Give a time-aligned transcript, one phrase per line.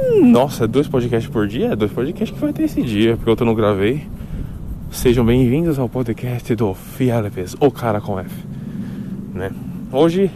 [0.00, 1.74] Nossa, dois podcasts por dia?
[1.74, 4.06] Dois podcasts que vai ter esse dia, porque eu não gravei.
[4.92, 8.30] Sejam bem-vindos ao podcast do Fialepes, o cara com F.
[9.34, 9.50] Né?
[9.90, 10.30] Hoje.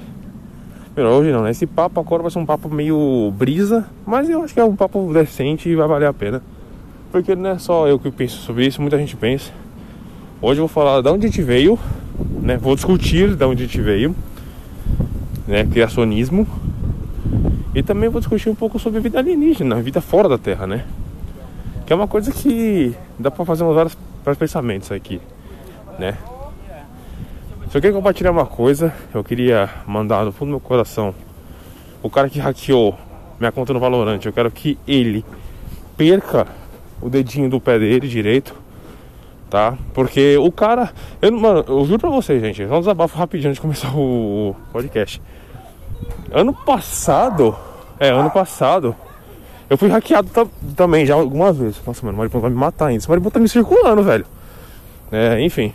[0.97, 1.53] Hoje não, né?
[1.53, 4.75] Esse papo agora vai ser um papo meio brisa, mas eu acho que é um
[4.75, 6.43] papo decente e vai valer a pena.
[7.13, 9.53] Porque não é só eu que penso sobre isso, muita gente pensa.
[10.41, 11.79] Hoje eu vou falar de onde a gente veio,
[12.41, 12.57] né?
[12.57, 14.13] Vou discutir de onde a gente veio,
[15.47, 15.65] né?
[15.65, 16.49] Criacionismo.
[17.75, 20.85] E também vou discutir um pouco sobre vida alienígena, vida fora da Terra, né?
[21.87, 25.21] Que é uma coisa que dá pra fazer uns vários, vários pensamentos aqui,
[25.99, 26.19] né?
[27.73, 31.15] Eu quero compartilhar uma coisa, eu queria mandar no fundo do meu coração
[32.03, 32.95] o cara que hackeou
[33.41, 35.25] minha conta no Valorant, eu quero que ele
[35.97, 36.47] perca
[37.01, 38.55] o dedinho do pé dele direito,
[39.51, 39.77] tá?
[39.93, 43.57] Porque o cara, eu, mano, eu juro pra vocês, gente, só um desabafo rapidinho antes
[43.57, 45.21] de começar o podcast.
[46.33, 47.55] Ano passado,
[47.99, 48.97] é, ano passado,
[49.69, 50.29] eu fui hackeado
[50.77, 51.81] também já algumas vezes.
[51.87, 52.99] Nossa, mano, o Maripão vai me matar ainda.
[52.99, 54.27] Esse Maripão tá me circulando, velho.
[55.11, 55.73] É, enfim.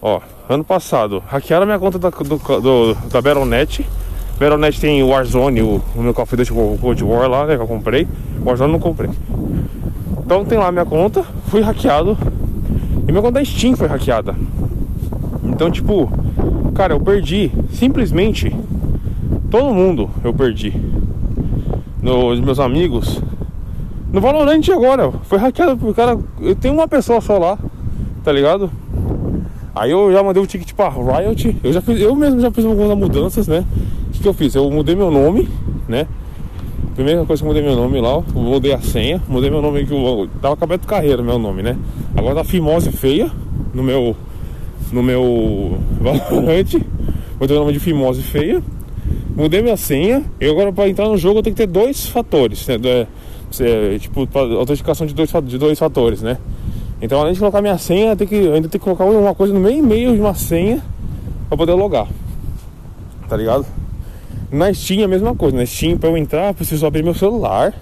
[0.00, 3.86] Ó, ano passado, hackearam minha conta da, do, do, da Battle.net.
[4.38, 7.62] Battle.net tem o Warzone, o, o meu Call of Duty Cold War lá, né, que
[7.62, 8.06] eu comprei.
[8.40, 9.10] O Warzone não comprei.
[10.24, 12.16] Então tem lá minha conta, fui hackeado.
[13.06, 14.34] E minha conta da Steam foi hackeada.
[15.42, 16.10] Então, tipo,
[16.74, 18.54] cara, eu perdi simplesmente
[19.54, 20.72] todo mundo eu perdi.
[22.02, 23.22] Nos meus amigos.
[24.12, 26.18] No Valorant agora, foi hackeado por cara.
[26.40, 27.56] Eu tenho uma pessoa só lá,
[28.24, 28.68] tá ligado?
[29.72, 31.56] Aí eu já mandei o ticket pra Riot.
[31.62, 33.64] Eu já fiz, eu mesmo já fiz algumas mudanças, né?
[34.08, 34.56] O que, que eu fiz?
[34.56, 35.48] Eu mudei meu nome,
[35.88, 36.08] né?
[36.96, 39.92] Primeira coisa que eu mudei meu nome lá, mudei a senha, mudei meu nome que
[39.92, 41.76] eu tava de carreira, meu nome, né?
[42.16, 43.30] Agora tá Fimose Feia
[43.72, 44.16] no meu
[44.92, 46.74] no meu Valorant.
[47.38, 48.60] Mudei o nome de Fimose Feia.
[49.34, 50.24] Mudei minha senha.
[50.40, 53.06] E agora para entrar no jogo eu tenho que ter dois fatores, né?
[53.60, 56.38] É, tipo, autenticação de dois, de dois fatores, né?
[57.00, 59.60] Então, além de colocar minha senha, tenho que, ainda tenho que colocar uma coisa no
[59.60, 60.82] meio e meio de uma senha
[61.48, 62.08] para poder logar.
[63.28, 63.66] Tá ligado?
[64.50, 65.56] Na Steam é a mesma coisa.
[65.56, 67.74] Na Steam, para eu entrar, eu preciso abrir meu celular,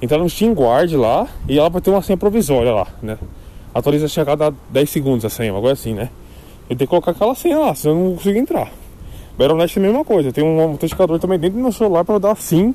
[0.00, 3.18] entrar no Steam Guard lá e ela vai ter uma senha provisória lá, né?
[3.74, 6.10] Atualiza a cada 10 segundos a senha, agora assim, né?
[6.68, 8.70] Eu tenho que colocar aquela senha lá, senão eu não consigo entrar.
[9.38, 12.36] Battle.net é a mesma coisa, tem um autenticador também dentro do meu celular para dar
[12.36, 12.74] sim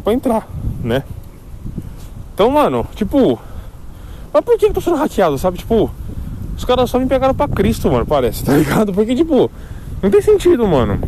[0.00, 0.48] para entrar,
[0.82, 1.02] né?
[2.34, 3.38] Então, mano, tipo,
[4.32, 5.58] mas por que eu tô sendo hackeado, sabe?
[5.58, 5.90] Tipo,
[6.56, 8.92] os caras só me pegaram pra Cristo, mano, parece, tá ligado?
[8.92, 9.50] Porque, tipo,
[10.00, 10.98] não tem sentido, mano.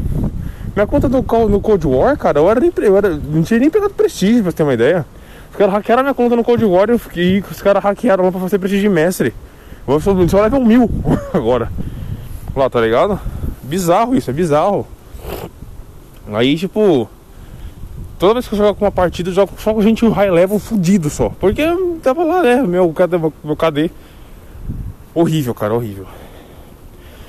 [0.74, 3.94] Minha conta do, no Cold War, cara, eu era, eu era não tinha nem pegado
[3.94, 5.06] prestígio, pra você ter uma ideia.
[5.50, 8.58] Os caras hackearam minha conta no Cold War e os caras hackearam lá pra fazer
[8.58, 9.32] prestígio de mestre.
[9.86, 10.90] Vou só level mil
[11.32, 11.70] agora.
[12.56, 13.20] Lá, tá ligado?
[13.64, 14.86] Bizarro isso, é bizarro.
[16.32, 17.08] Aí, tipo,
[18.18, 20.58] toda vez que eu jogo com uma partida, eu jogo só com gente high level
[20.58, 21.30] fudido só.
[21.30, 21.62] Porque
[22.02, 22.62] tava lá, né?
[22.62, 23.90] Meu KD, meu KD.
[25.14, 26.06] Horrível, cara, horrível.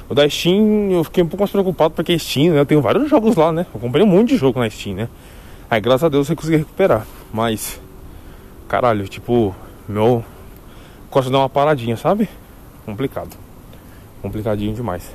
[0.10, 2.60] O da Steam eu fiquei um pouco mais preocupado porque Steam, né?
[2.60, 3.66] Eu tenho vários jogos lá, né?
[3.74, 5.10] Eu comprei um monte de jogo na Steam, né?
[5.70, 7.06] Aí graças a Deus eu consegui recuperar.
[7.34, 7.80] Mas,
[8.68, 9.56] caralho, tipo,
[9.88, 10.24] meu.
[11.10, 12.28] Gosto de dar uma paradinha, sabe?
[12.86, 13.36] Complicado.
[14.22, 15.10] Complicadinho demais.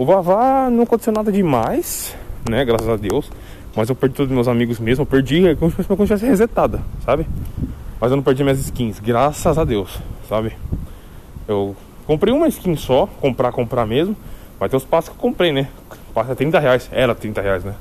[0.00, 2.16] O Vavá não aconteceu nada demais,
[2.48, 2.64] né?
[2.64, 3.30] Graças a Deus.
[3.76, 5.02] Mas eu perdi todos meus amigos mesmo.
[5.02, 7.26] Eu perdi é como se eu tivesse resetada, sabe?
[8.00, 10.56] Mas eu não perdi minhas skins, graças a Deus, sabe?
[11.46, 14.16] Eu comprei uma skin só, comprar, comprar mesmo.
[14.58, 15.68] Mas tem os passos que eu comprei, né?
[16.14, 17.74] Passe é 30 reais, era 30 reais, né?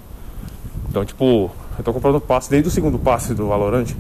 [0.90, 3.96] Então, tipo, eu tô comprando passe desde o segundo passe do Valorant.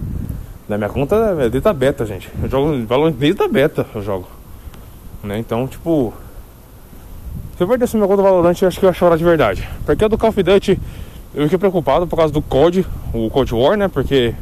[0.68, 2.30] Na minha conta é desde a beta, gente.
[2.44, 4.28] Eu jogo Valorant desde a beta, eu jogo.
[5.24, 5.40] Né?
[5.40, 6.14] Então, tipo,
[7.60, 9.68] se eu perdesse minha conta do Valorant, eu acho que eu ia chorar de verdade.
[9.86, 10.80] Porque a do Call of Duty,
[11.36, 13.90] eu fiquei preocupado por causa do COD, o Cold War, né?
[13.90, 14.34] Porque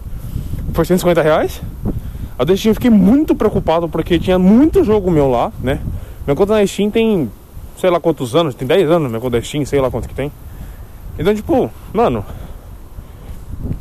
[0.72, 1.59] foi 150 reais.
[2.38, 5.79] A do Steam eu fiquei muito preocupado porque tinha muito jogo meu lá, né?
[6.28, 7.31] Minha conta na Steam tem,
[7.81, 10.13] sei lá quantos anos, tem 10 anos minha conta da Steam, sei lá quanto que
[10.13, 10.31] tem.
[11.17, 12.23] Então, tipo, mano,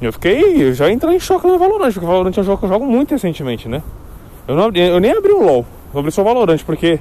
[0.01, 2.57] eu fiquei, eu já entrei em choque no Valorant, porque o Valorant é um jogo
[2.57, 3.83] que eu jogo muito recentemente, né?
[4.49, 6.99] Eu, não eu nem abri o LoL, eu abri só o Valorant, porque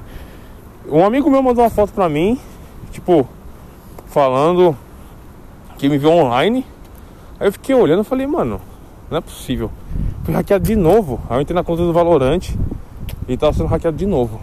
[0.89, 2.39] um amigo meu mandou uma foto pra mim,
[2.91, 3.27] tipo,
[4.07, 4.77] falando
[5.77, 6.65] que me viu online.
[7.39, 8.61] Aí eu fiquei olhando e falei, mano,
[9.09, 9.71] não é possível.
[10.23, 11.19] Fui hackeado de novo.
[11.29, 12.57] Aí eu entrei na conta do Valorante
[13.27, 14.39] e tava sendo hackeado de novo.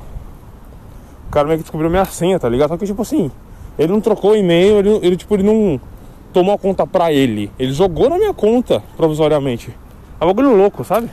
[1.28, 2.68] O cara meio que descobriu minha senha, tá ligado?
[2.68, 3.30] Só que tipo assim,
[3.78, 5.80] ele não trocou e-mail, ele, ele tipo, ele não
[6.32, 7.50] tomou a conta pra ele.
[7.58, 9.74] Ele jogou na minha conta provisoriamente.
[10.20, 11.10] É um bagulho louco, sabe?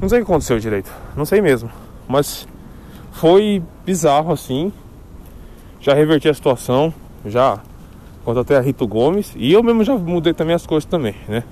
[0.00, 0.90] Não sei o que aconteceu direito.
[1.16, 1.70] Não sei mesmo.
[2.08, 2.46] Mas
[3.20, 4.72] foi bizarro assim.
[5.78, 6.92] Já reverti a situação,
[7.26, 7.60] já
[8.24, 11.44] contratei a Rito Gomes e eu mesmo já mudei também as coisas também, né?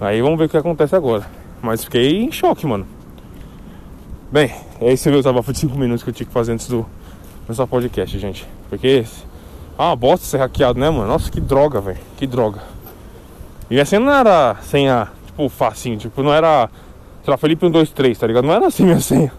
[0.00, 1.26] Aí vamos ver o que acontece agora.
[1.60, 2.86] Mas fiquei em choque, mano.
[4.30, 6.68] Bem, esse é o meu desabafo de 5 minutos que eu tinha que fazer antes
[6.68, 6.86] do
[7.68, 8.46] podcast, gente.
[8.68, 9.04] Porque
[9.76, 11.08] ah, bosta ser hackeado, né, mano?
[11.08, 11.98] Nossa, que droga, velho.
[12.16, 12.62] Que droga.
[13.68, 15.98] E assim não era senha, tipo, facinho.
[15.98, 16.70] Tipo, não era,
[17.24, 18.44] sei lá, Felipe 123, tá ligado?
[18.44, 19.32] Não era assim minha senha.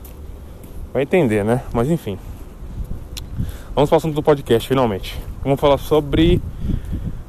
[0.94, 1.62] Vai entender, né?
[1.74, 2.18] Mas enfim.
[3.74, 5.18] Vamos para o assunto do podcast, finalmente.
[5.44, 6.42] Vamos falar sobre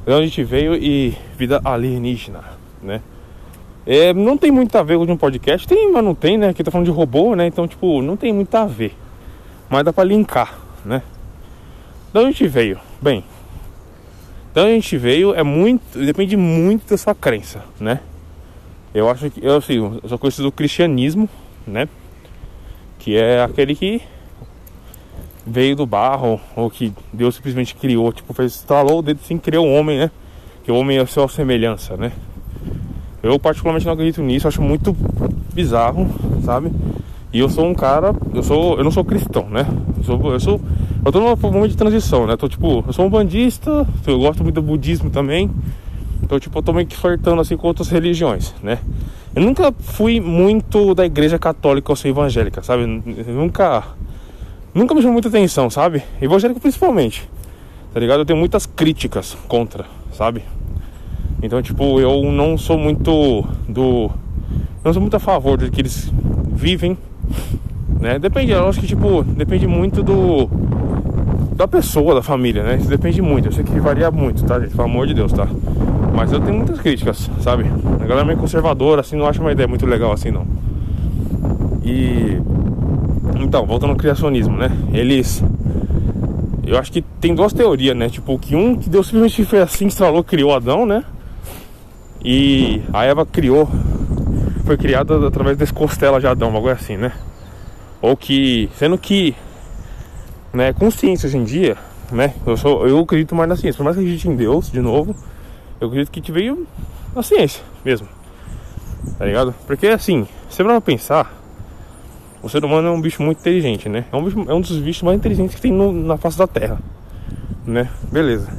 [0.05, 2.43] de onde a gente veio e vida alienígena,
[2.81, 3.01] né?
[3.85, 6.49] É, não tem muito a ver com um podcast, tem, mas não tem, né?
[6.49, 7.47] Aqui tá falando de robô, né?
[7.47, 8.95] Então, tipo, não tem muito a ver.
[9.69, 11.01] Mas dá pra linkar, né?
[12.11, 12.79] De onde a gente veio?
[13.01, 13.23] Bem,
[14.53, 15.97] de onde a gente veio é muito.
[15.97, 18.01] Depende muito da sua crença, né?
[18.93, 19.43] Eu acho que.
[19.43, 21.27] Eu, assim, eu sou conhecido do cristianismo,
[21.65, 21.87] né?
[23.03, 24.01] Que é aquele que
[25.45, 29.67] veio do barro, ou que Deus simplesmente criou, tipo, fez, estralou o dedo assim, criou
[29.67, 30.11] o homem, né?
[30.63, 32.13] Que o homem é a sua semelhança, né?
[33.21, 34.95] Eu particularmente não acredito nisso, acho muito
[35.53, 36.07] bizarro,
[36.45, 36.71] sabe?
[37.33, 39.67] E eu sou um cara, eu sou, eu não sou cristão, né?
[39.97, 40.61] Eu sou, eu sou,
[41.05, 42.37] eu tô num momento de transição, né?
[42.37, 45.51] Tô tipo, eu sou um bandista, eu gosto muito do budismo também.
[46.23, 48.79] Então, tipo, eu tô meio que flertando assim com outras religiões, né?
[49.35, 52.83] Eu nunca fui muito da igreja católica ou ser evangélica, sabe?
[52.83, 53.83] Eu nunca
[54.73, 56.01] nunca me chamou muita atenção, sabe?
[56.21, 57.29] Evangélico principalmente.
[57.93, 58.21] Tá ligado?
[58.21, 60.43] Eu tenho muitas críticas contra, sabe?
[61.43, 64.09] Então, tipo, eu não sou muito do.
[64.83, 66.11] Não sou muito a favor de que eles
[66.53, 66.97] vivem,
[67.99, 68.17] né?
[68.17, 70.49] Depende, eu acho que, tipo, depende muito do.
[71.55, 72.77] Da pessoa, da família, né?
[72.77, 73.47] Isso depende muito.
[73.47, 74.71] Eu sei que varia muito, tá, gente?
[74.71, 75.47] Pelo amor de Deus, tá?
[76.13, 77.65] Mas eu tenho muitas críticas, sabe?
[77.95, 80.45] A galera é meio conservadora, assim, não acho uma ideia muito legal assim, não.
[81.83, 82.39] E.
[83.39, 84.69] Então, voltando ao criacionismo, né?
[84.93, 85.43] Eles.
[86.65, 88.09] Eu acho que tem duas teorias, né?
[88.09, 91.03] Tipo, que um que Deus simplesmente fez assim, instalou, criou Adão, né?
[92.23, 93.67] E a Eva criou,
[94.65, 97.11] foi criada através das costelas de Adão, algo assim, né?
[98.01, 99.35] Ou que, sendo que,
[100.53, 101.75] né, com ciência hoje em dia,
[102.11, 102.33] né?
[102.45, 105.13] Eu, sou, eu acredito mais na ciência, por mais que acredite em Deus, de novo,
[105.83, 106.65] eu acredito que te veio
[107.13, 108.07] na ciência mesmo,
[109.17, 109.53] tá ligado?
[109.67, 111.31] Porque assim, você vai pensar,
[112.41, 114.05] o ser humano é um bicho muito inteligente, né?
[114.11, 116.47] É um, bicho, é um dos bichos mais inteligentes que tem no, na face da
[116.47, 116.79] Terra,
[117.65, 117.89] né?
[118.11, 118.49] Beleza.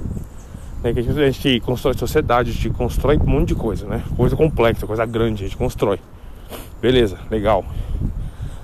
[0.83, 0.93] Né?
[0.93, 4.03] Que a gente, a gente constrói sociedade, a gente constrói um monte de coisa, né?
[4.17, 5.99] Coisa complexa, coisa grande, a gente constrói.
[6.81, 7.65] Beleza, legal.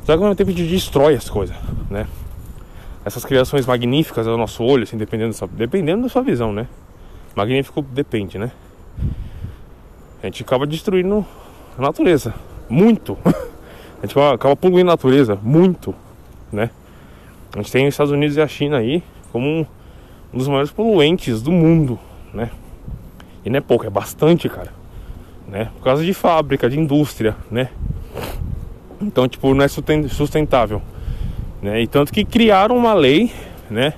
[0.04, 1.56] Só que ao mesmo tempo a gente destrói as coisas,
[1.88, 2.06] né?
[3.04, 6.68] Essas criações magníficas ao nosso olho, assim, dependendo dependendo da sua visão, né?
[7.40, 8.52] Magnífico depende, né?
[10.22, 11.24] A gente acaba destruindo
[11.78, 12.34] a natureza.
[12.68, 13.16] Muito.
[14.02, 15.38] A gente acaba poluindo a natureza.
[15.42, 15.94] Muito.
[16.50, 16.70] Né?
[17.54, 19.66] A gente tem os Estados Unidos e a China aí como um,
[20.32, 21.98] dos maiores poluentes do mundo
[22.32, 22.50] né?
[23.44, 24.72] E não é pouco, é bastante, cara.
[25.48, 25.70] Né?
[25.76, 27.68] Por causa de fábrica, de indústria, né?
[29.00, 30.80] Então, tipo, não é sustentável.
[31.62, 31.82] Né?
[31.82, 33.32] E tanto que criaram uma lei,
[33.68, 33.94] né?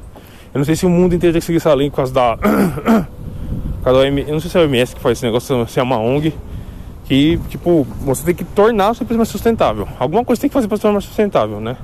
[0.54, 2.38] Eu não sei se o mundo inteiro tem que seguir essa lei por causa da.
[3.82, 5.80] por causa da eu não sei se é a OMS que faz esse negócio, se
[5.80, 6.32] é uma ONG.
[7.04, 9.88] Que, tipo, você tem que tornar o seu mais sustentável.
[9.98, 11.76] Alguma coisa tem que fazer para se tornar mais sustentável, né?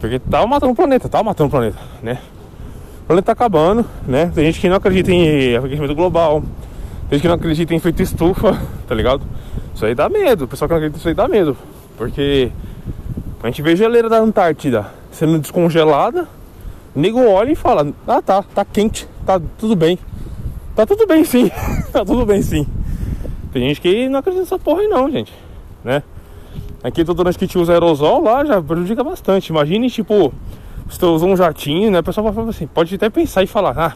[0.00, 2.18] Porque tá matando o planeta, tá matando o planeta, né?
[3.04, 4.32] O planeta tá acabando, né?
[4.34, 6.42] Tem gente que não acredita em aquecimento global.
[7.08, 9.22] Tem gente que não acredita em efeito estufa, tá ligado?
[9.72, 10.46] Isso aí dá medo.
[10.46, 11.56] O pessoal que não acredita isso aí dá medo.
[11.96, 12.50] Porque
[13.40, 16.26] a gente vê a geleira da Antártida sendo descongelada.
[16.96, 19.96] O nego olha e fala: Ah, tá, tá quente, tá tudo bem.
[20.74, 21.50] Tá tudo bem sim,
[21.92, 22.66] tá tudo bem sim.
[23.52, 25.32] Tem gente que não acredita nessa porra aí não, gente,
[25.84, 26.02] né?
[26.82, 29.50] Aqui mundo que te usa aerosol lá já prejudica bastante.
[29.50, 30.32] Imagine, tipo,
[30.86, 32.00] você usa um jatinho, né?
[32.00, 33.94] O pessoal fala assim, pode até pensar e falar, ah,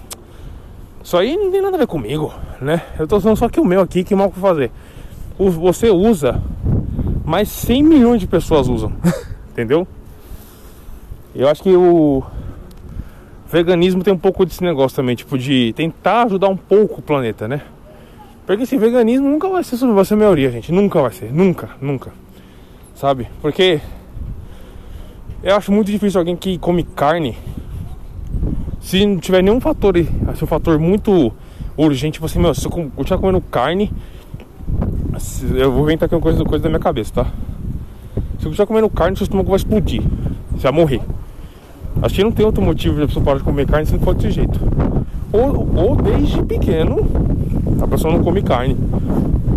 [1.02, 2.82] isso aí não tem nada a ver comigo, né?
[2.98, 4.70] Eu tô usando só que o meu aqui, que mal pra fazer.
[5.38, 6.40] Você usa,
[7.24, 8.92] mas 100 milhões de pessoas usam,
[9.50, 9.86] entendeu?
[11.34, 12.22] Eu acho que o
[13.50, 17.46] veganismo tem um pouco desse negócio também, tipo, de tentar ajudar um pouco o planeta,
[17.46, 17.62] né?
[18.46, 20.70] Porque esse veganismo nunca vai ser, vai ser a maioria, gente.
[20.70, 22.12] Nunca vai ser, nunca, nunca.
[22.94, 23.28] Sabe?
[23.42, 23.80] Porque
[25.42, 27.36] eu acho muito difícil alguém que come carne.
[28.80, 29.94] Se não tiver nenhum fator,
[30.28, 31.32] assim, um fator muito
[31.76, 33.92] urgente, assim, meu, se eu continuar comendo carne,
[35.56, 37.24] eu vou inventar aqui uma coisa, coisa da minha cabeça, tá?
[38.38, 40.02] Se eu continuar comendo carne, seu estômago vai explodir.
[40.52, 41.00] Você vai morrer.
[42.02, 44.14] Acho que não tem outro motivo a pessoa parar de comer carne se não for
[44.14, 44.60] desse jeito.
[45.32, 46.98] Ou, ou desde pequeno,
[47.80, 48.76] a pessoa não come carne.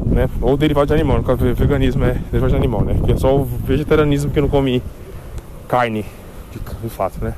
[0.05, 0.29] Né?
[0.41, 2.95] Ou derivado de animal, no caso veganismo é derivado de animal, né?
[3.05, 4.81] Que é só o vegetarianismo que não come
[5.67, 6.03] carne,
[6.51, 7.33] de, de fato, né?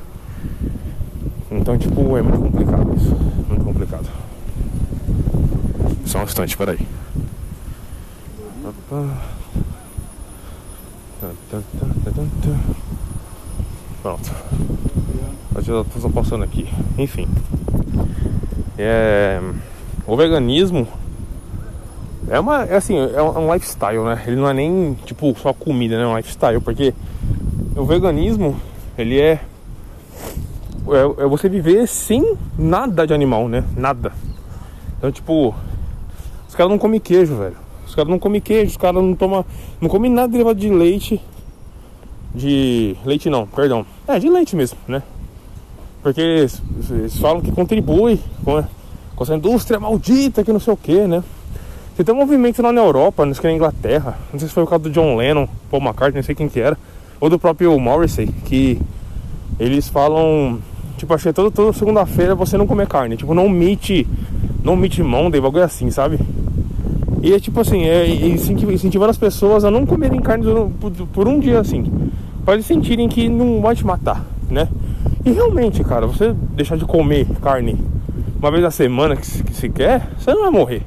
[1.50, 3.14] Então, tipo, é muito complicado isso.
[3.48, 4.06] Muito complicado.
[6.06, 6.78] Só um instante, peraí.
[14.02, 14.30] Pronto.
[15.54, 16.68] Eu já tô passando aqui.
[16.98, 17.28] Enfim.
[18.78, 19.40] É,
[20.06, 20.88] o veganismo
[22.28, 24.22] é uma é assim, é um lifestyle, né?
[24.26, 26.04] Ele não é nem tipo só comida, né?
[26.04, 26.94] É um lifestyle, porque
[27.76, 28.56] o veganismo,
[28.96, 29.40] ele é
[30.88, 33.64] é, é você viver sem nada de animal, né?
[33.76, 34.12] Nada.
[34.98, 35.54] Então, tipo,
[36.48, 37.56] os caras não comem queijo, velho.
[37.86, 39.44] Os caras não comem queijo, os caras não tomam.
[39.80, 41.20] Não comem nada derivado de leite.
[42.34, 42.96] De.
[43.04, 43.84] Leite não, perdão.
[44.08, 45.02] É, de leite mesmo, né?
[46.02, 48.62] Porque eles, eles falam que contribui com,
[49.14, 51.22] com essa indústria maldita que não sei o que, né?
[52.04, 54.66] Tem um movimento lá na Europa, não sei na Inglaterra, não sei se foi o
[54.66, 56.76] caso do John Lennon, Paul McCartney, não sei quem que era,
[57.20, 58.80] ou do próprio Morrissey, que
[59.60, 60.58] eles falam,
[60.96, 64.04] tipo, achei toda, toda segunda-feira você não comer carne, tipo, não meet,
[64.64, 66.18] não meet Monday, bagulho assim, sabe?
[67.22, 70.44] E é tipo assim, é incentivar as pessoas a não comerem carne
[70.80, 72.10] por, por um dia assim,
[72.44, 74.66] para eles sentirem que não vai te matar, né?
[75.24, 77.78] E realmente, cara, você deixar de comer carne
[78.40, 80.82] uma vez na semana que que se quer, você não vai morrer.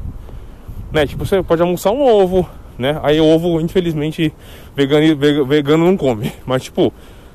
[0.91, 1.07] Né?
[1.07, 2.99] Tipo, você pode almoçar um ovo, né?
[3.01, 4.33] Aí ovo, infelizmente,
[4.75, 5.15] vegano,
[5.45, 6.33] vegano não come.
[6.45, 6.91] Mas tipo,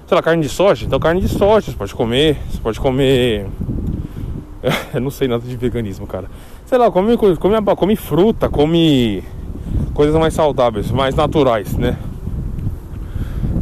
[0.06, 3.46] sei lá, carne de soja, então carne de soja você pode comer, você pode comer.
[4.92, 6.28] Eu não sei nada de veganismo, cara.
[6.66, 7.36] Sei lá, come, come,
[7.76, 9.24] come fruta, come
[9.94, 11.96] coisas mais saudáveis, mais naturais, né?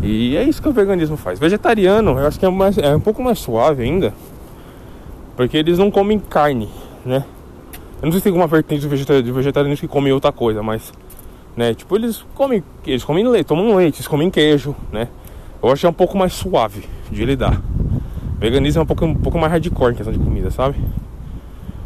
[0.02, 1.38] E é isso que o veganismo faz.
[1.38, 4.14] Vegetariano, eu acho que é, mais, é um pouco mais suave ainda.
[5.36, 6.68] Porque eles não comem carne,
[7.04, 7.24] né?
[8.00, 10.92] Eu não sei se tem alguma vertente de vegetarianos que comem outra coisa, mas.
[11.56, 12.62] Né, tipo, eles comem.
[12.86, 15.08] Eles comem leite, tomam leite, eles comem queijo, né?
[15.60, 17.60] Eu acho que é um pouco mais suave de lidar.
[18.38, 20.76] Veganismo é um pouco, um pouco mais hardcore em questão de comida, sabe?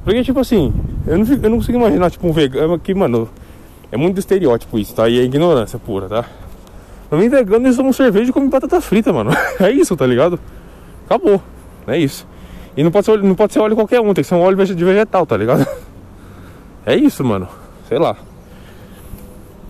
[0.05, 0.75] Porque, tipo assim,
[1.07, 3.29] eu não, eu não consigo imaginar, tipo, um vegano que, mano,
[3.91, 5.09] é muito estereótipo isso, tá?
[5.09, 6.27] E é ignorância pura, tá?
[7.13, 9.31] Mim, vegano, eles tomam cerveja e comem batata frita, mano.
[9.61, 10.41] É isso, tá ligado?
[11.05, 11.43] Acabou.
[11.87, 12.27] É isso.
[12.77, 14.65] E não pode ser, não pode ser óleo qualquer um, tem que ser um óleo
[14.65, 15.67] de vegetal, tá ligado?
[16.85, 17.47] É isso, mano.
[17.89, 18.17] Sei lá.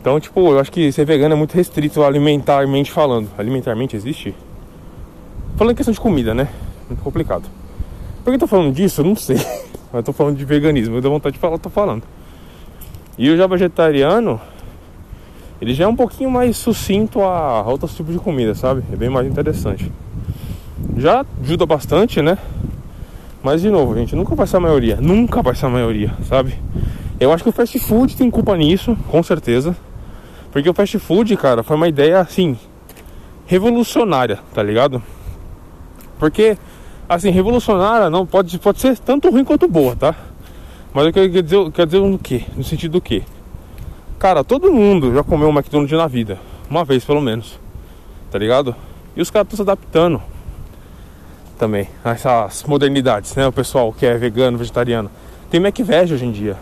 [0.00, 3.28] Então, tipo, eu acho que ser vegano é muito restrito alimentarmente falando.
[3.36, 4.34] Alimentarmente existe?
[5.58, 6.48] Falando em questão de comida, né?
[6.88, 7.44] Muito complicado.
[8.24, 9.02] Por que eu tô falando disso?
[9.02, 9.36] Eu não sei.
[9.36, 10.96] Mas eu tô falando de veganismo.
[10.96, 12.02] Eu dou vontade de falar, eu tô falando.
[13.18, 14.40] E o já vegetariano,
[15.62, 18.82] ele já é um pouquinho mais sucinto a outros tipos de comida, sabe?
[18.92, 19.92] É bem mais interessante.
[20.96, 22.36] Já ajuda bastante, né?
[23.44, 24.98] Mas de novo, gente, nunca vai ser a maioria.
[25.00, 26.58] Nunca vai ser a maioria, sabe?
[27.20, 29.76] Eu acho que o fast food tem culpa nisso, com certeza.
[30.50, 32.58] Porque o fast food, cara, foi uma ideia assim
[33.46, 35.00] revolucionária, tá ligado?
[36.18, 36.58] Porque
[37.08, 40.12] assim, revolucionária não pode, pode ser tanto ruim quanto boa, tá?
[40.92, 42.44] Mas eu quero dizer, quero dizer no que?
[42.56, 43.22] No sentido do que?
[44.22, 46.38] Cara, todo mundo já comeu um McDonald's na vida,
[46.70, 47.58] uma vez pelo menos.
[48.30, 48.72] Tá ligado?
[49.16, 50.22] E os caras estão se adaptando
[51.58, 53.48] também essas modernidades, né?
[53.48, 55.10] O pessoal que é vegano, vegetariano.
[55.50, 56.56] Tem McVeg hoje em dia.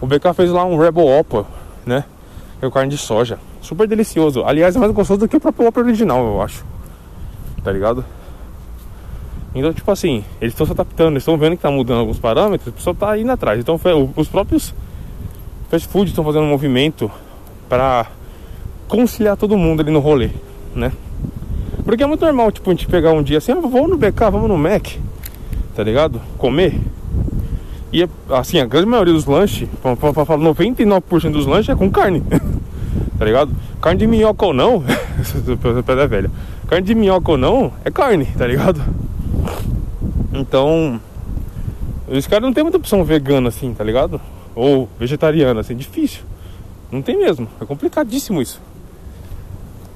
[0.00, 1.46] O BK fez lá um Rebel Oppa,
[1.86, 2.04] né?
[2.60, 3.38] É carne de soja.
[3.60, 4.42] Super delicioso.
[4.44, 6.64] Aliás, é mais gostoso do que o próprio Oppa original, eu acho.
[7.62, 8.04] Tá ligado?
[9.54, 12.70] Então, tipo assim, eles estão se adaptando, eles estão vendo que tá mudando alguns parâmetros,
[12.70, 13.60] o pessoal tá indo atrás.
[13.60, 13.78] Então,
[14.16, 14.74] os próprios
[15.72, 17.10] fast food estão fazendo um movimento
[17.66, 18.06] para
[18.88, 20.28] conciliar todo mundo ali no rolê,
[20.74, 20.92] né?
[21.82, 24.30] Porque é muito normal, tipo, a gente pegar um dia assim, ah, vamos no BK,
[24.30, 24.86] vamos no Mac,
[25.74, 26.20] tá ligado?
[26.36, 26.78] Comer.
[27.90, 32.22] E assim, a grande maioria dos lanches, pra falar 99% dos lanches é com carne.
[33.18, 33.50] tá ligado?
[33.80, 34.84] Carne de minhoca ou não,
[35.86, 36.30] pedra velha.
[36.68, 38.82] Carne de minhoca ou não, é carne, tá ligado?
[40.34, 41.00] Então,
[42.06, 44.20] os caras não tem muita opção vegana assim, tá ligado?
[44.54, 46.22] Ou vegetariana, assim, difícil.
[46.90, 48.60] Não tem mesmo, é complicadíssimo isso.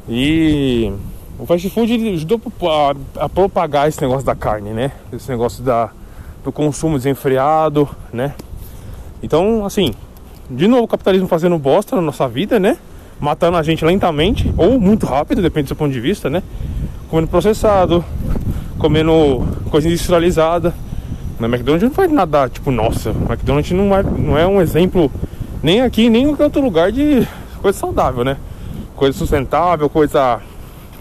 [0.09, 0.93] E
[1.39, 4.93] o fast food ajudou a, a propagar esse negócio da carne, né?
[5.13, 5.91] Esse negócio da
[6.43, 8.33] do consumo desenfreado, né?
[9.21, 9.93] Então, assim,
[10.49, 12.79] de novo o capitalismo fazendo bosta na nossa vida, né?
[13.19, 16.45] Matando a gente lentamente ou muito rápido, depende do seu ponto de vista, né?
[17.11, 18.05] Comendo processado,
[18.79, 20.73] comendo coisa industrializada.
[21.39, 25.11] Na McDonald's não faz nada, tipo, nossa, McDonald's não é, não é um exemplo
[25.63, 27.27] nem aqui, nem em qualquer outro lugar de
[27.61, 28.39] coisa saudável, né?
[28.95, 30.41] Coisa sustentável, coisa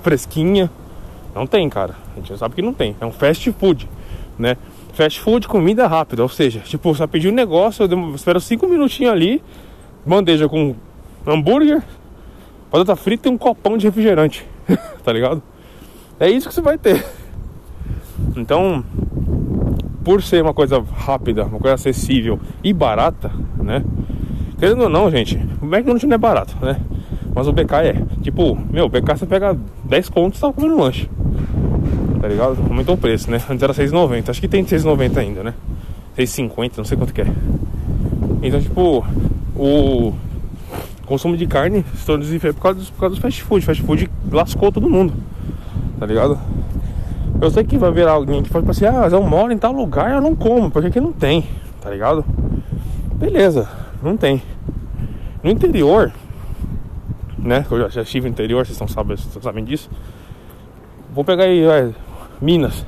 [0.01, 0.69] fresquinha.
[1.33, 1.95] Não tem, cara.
[2.13, 2.95] A gente sabe que não tem.
[2.99, 3.89] É um fast food,
[4.37, 4.57] né?
[4.93, 9.11] Fast food, comida rápida, ou seja, tipo, você pediu um negócio, eu espero cinco minutinhos
[9.11, 9.43] ali,
[10.05, 10.75] bandeja com
[11.27, 11.81] hambúrguer,
[12.71, 14.45] batata frita e um copão de refrigerante,
[15.03, 15.43] tá ligado?
[16.19, 17.05] É isso que você vai ter.
[18.37, 18.85] Então,
[20.05, 23.83] por ser uma coisa rápida, uma coisa acessível e barata, né?
[24.59, 26.79] Querendo ou não, gente, o McDonald's não é barato, né?
[27.33, 27.95] Mas o BK é.
[28.21, 31.09] Tipo, meu, o BK você pega 10 contos e tá comendo lanche.
[32.21, 32.57] Tá ligado?
[32.69, 33.41] Aumentou o preço, né?
[33.49, 34.29] Antes era 6,90.
[34.29, 35.53] Acho que tem 6,90 ainda, né?
[36.17, 37.27] 6,50, não sei quanto que é.
[38.41, 39.05] Então, tipo,
[39.55, 40.13] o
[41.05, 43.65] consumo de carne se tornou desenfreado por causa, dos, por causa do fast food.
[43.65, 45.13] Fast food lascou todo mundo.
[45.99, 46.39] Tá ligado?
[47.41, 49.71] Eu sei que vai ver alguém que fala assim, ah, mas eu moro em tal
[49.71, 51.45] lugar, eu não como, porque aqui não tem,
[51.81, 52.23] tá ligado?
[53.15, 53.69] Beleza,
[54.01, 54.41] não tem.
[55.43, 56.11] No interior,
[57.37, 57.65] né?
[57.69, 59.89] Eu já, estive no interior, vocês, não sabem, vocês sabem disso.
[61.13, 61.95] Vou pegar aí, vai,
[62.41, 62.85] Minas.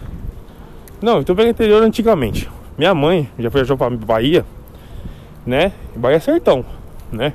[1.01, 2.50] Não, então peguei interior antigamente.
[2.77, 4.46] Minha mãe já viajou pra Bahia,
[5.46, 5.72] né?
[5.96, 6.66] Bahia é sertão,
[7.12, 7.34] né?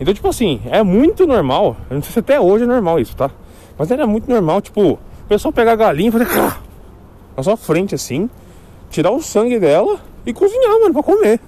[0.00, 1.76] Então, tipo assim, é muito normal.
[1.90, 3.30] Eu não sei se até hoje é normal isso, tá?
[3.76, 6.26] Mas era muito normal, tipo, o pessoal pegar a galinha e fazer
[7.36, 8.30] na sua frente assim,
[8.88, 11.38] tirar o sangue dela e cozinhar, mano, pra comer.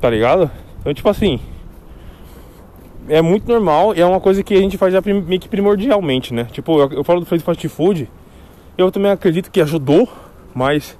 [0.00, 0.48] Tá ligado?
[0.78, 1.40] Então, tipo assim,
[3.08, 6.32] é muito normal e é uma coisa que a gente faz já meio que primordialmente,
[6.32, 6.44] né?
[6.52, 8.08] Tipo, eu, eu falo do fast food,
[8.78, 10.08] eu também acredito que ajudou,
[10.54, 10.96] mas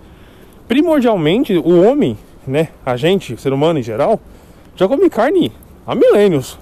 [0.67, 2.71] primordialmente o homem, né?
[2.85, 4.19] A gente, ser humano em geral,
[4.75, 5.53] já come carne
[5.87, 6.59] há milênios.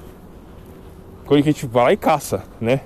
[1.25, 2.83] Coisa que a gente vai lá e caça, né?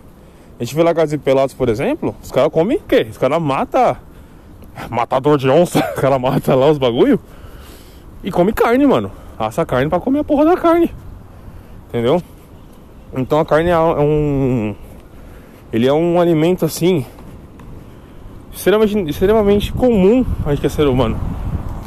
[0.60, 3.06] A gente vê lá Gatos e Pelados, por exemplo, os caras comem o quê?
[3.10, 3.96] Os caras matam
[4.90, 7.18] matador de onça, o cara mata lá os bagulho
[8.22, 9.10] e come carne, mano.
[9.38, 10.92] Assa carne pra comer a porra da carne.
[11.88, 12.22] Entendeu?
[13.16, 14.74] Então a carne é um.
[15.72, 17.06] Ele é um alimento assim.
[18.52, 21.18] Extremamente, extremamente comum a gente que é ser humano.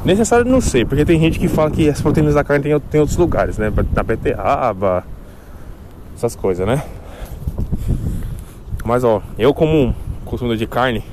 [0.03, 2.99] Necessário não sei, porque tem gente que fala que as proteínas da carne tem, tem
[2.99, 3.71] outros lugares, né?
[3.93, 5.05] Na beterraba,
[6.15, 6.81] essas coisas, né?
[8.83, 11.03] Mas ó, eu como consumidor de carne,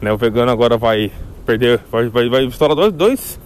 [0.00, 0.12] né?
[0.12, 1.10] O vegano agora vai
[1.46, 3.40] perder, vai, vai, vai estourar dois, dois,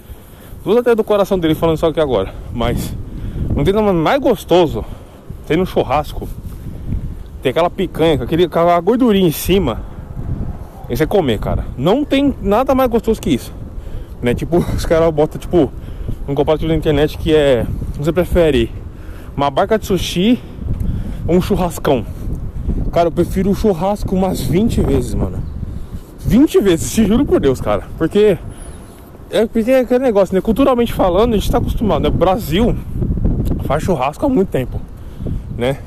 [0.64, 2.34] duas até do coração dele falando só aqui agora.
[2.52, 2.94] Mas
[3.54, 4.84] não tem nada mais gostoso
[5.48, 6.28] tem no churrasco,
[7.42, 9.80] tem aquela picanha, aquele, aquela gordurinha em cima.
[10.90, 11.64] Esse é comer, cara.
[11.74, 13.50] Não tem nada mais gostoso que isso.
[14.20, 14.34] Né?
[14.34, 15.72] Tipo, os caras botam, tipo,
[16.28, 17.66] um compartilhamento na internet que é.
[17.96, 18.70] Você prefere
[19.34, 20.38] uma barca de sushi
[21.26, 22.04] ou um churrascão?
[22.92, 25.42] Cara, eu prefiro o churrasco umas 20 vezes, mano.
[26.20, 27.84] 20 vezes, te juro por Deus, cara.
[27.96, 28.38] Porque
[29.30, 30.40] é, porque é aquele negócio, né?
[30.40, 32.08] Culturalmente falando, a gente tá acostumado, né?
[32.08, 32.74] O Brasil
[33.64, 34.80] faz churrasco há muito tempo
[35.58, 35.78] né?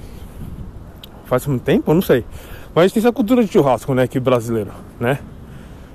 [1.25, 1.89] Faz muito tempo?
[1.89, 2.25] Eu não sei.
[2.75, 4.03] Mas tem essa cultura de churrasco, né?
[4.03, 5.19] Aqui brasileiro, né?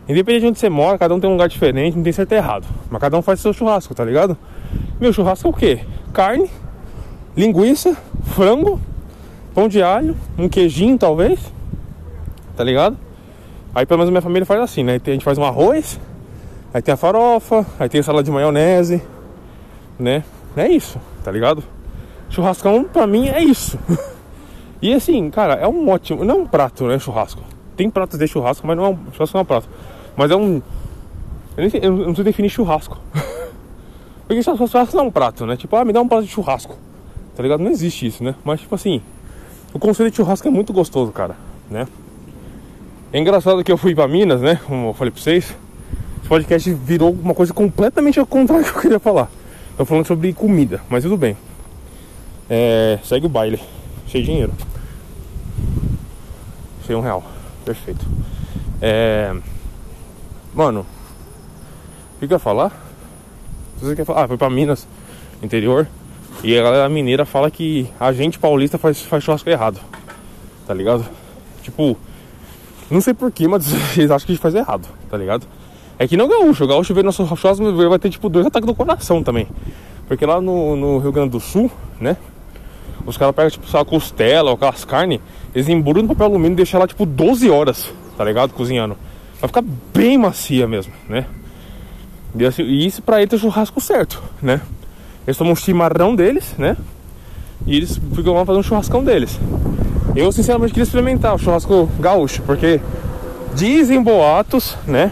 [0.09, 2.37] Independente de onde você mora, cada um tem um lugar diferente, não tem certo e
[2.37, 2.67] errado.
[2.91, 4.37] Mas cada um faz seu churrasco, tá ligado?
[4.99, 5.81] Meu churrasco é o quê?
[6.13, 6.49] Carne,
[7.37, 8.81] linguiça, frango,
[9.57, 11.41] pão de alho, um queijinho talvez.
[12.55, 12.95] Tá ligado?
[13.75, 15.01] Aí pelo menos minha família faz assim, né?
[15.03, 15.99] A gente faz um arroz,
[16.75, 19.03] aí tem a farofa, aí tem a salada de maionese,
[19.99, 20.23] né?
[20.55, 21.65] É isso, tá ligado?
[22.29, 23.79] Churrascão pra mim é isso.
[24.83, 26.23] e assim, cara, é um ótimo.
[26.23, 26.99] Não é um prato, né?
[26.99, 27.43] Churrasco.
[27.77, 28.99] Tem pratos de churrasco, mas não é um.
[29.13, 29.69] Churrasco não é um prato.
[30.17, 30.63] Mas é um.
[31.57, 32.99] Eu, nem sei, eu não sei definir churrasco.
[34.29, 35.57] Porque churrasco não é um prato, né?
[35.57, 36.77] Tipo, ah, me dá um prato de churrasco.
[37.35, 37.61] Tá ligado?
[37.61, 38.35] Não existe isso, né?
[38.45, 39.03] Mas tipo assim,
[39.73, 41.37] o conceito de churrasco é muito gostoso, cara,
[41.71, 41.87] né?
[43.13, 44.61] É engraçado que eu fui pra Minas, né?
[44.67, 45.55] Como eu falei pra vocês.
[46.21, 49.31] Esse podcast virou uma coisa completamente ao contrário do que eu queria falar.
[49.77, 51.37] Tô falando sobre comida, mas tudo bem.
[52.51, 53.61] É, segue o baile.
[54.07, 54.53] Cheio de dinheiro.
[56.87, 57.23] Cheio um real.
[57.65, 58.05] Perfeito.
[58.81, 59.35] É,
[60.55, 60.87] mano,
[62.17, 62.73] o que eu ia falar?
[63.81, 64.25] Você quer falar?
[64.25, 64.87] Ah, foi pra Minas,
[65.43, 65.87] interior.
[66.43, 69.81] E a galera mineira fala que a gente paulista faz, faz churrasco errado.
[70.67, 71.05] Tá ligado?
[71.63, 71.97] Tipo,
[72.91, 75.47] não sei porquê, mas eles acham que a gente faz errado, tá ligado?
[75.99, 78.75] É que não gaúcho, o gaúcho vê nosso churrasco vai ter tipo dois ataques do
[78.75, 79.49] coração também.
[80.07, 81.71] Porque lá no, no Rio Grande do Sul,
[82.01, 82.17] né?
[83.05, 85.21] Os caras pegam, tipo, a costela ou aquelas carnes,
[85.55, 88.53] eles embrulham no papel alumínio e deixam lá, tipo, 12 horas, tá ligado?
[88.53, 88.97] Cozinhando.
[89.41, 91.27] Vai ficar bem macia mesmo, né?
[92.37, 94.61] E, assim, isso pra eles é o churrasco certo, né?
[95.27, 96.77] Eles tomam um chimarrão deles, né?
[97.67, 99.39] E eles ficam lá fazendo um churrascão deles.
[100.15, 102.81] Eu, sinceramente, queria experimentar o churrasco gaúcho, porque
[103.55, 105.11] dizem boatos, né?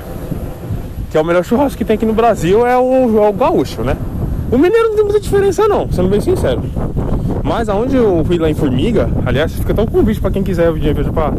[1.10, 3.82] Que é o melhor churrasco que tem aqui no Brasil é o, é o gaúcho,
[3.82, 3.96] né?
[4.52, 6.62] O mineiro não tem muita diferença, não, sendo bem sincero.
[7.42, 10.72] Mas aonde eu fui lá em Formiga, aliás, fica até um convite para quem quiser
[10.72, 11.34] viajar para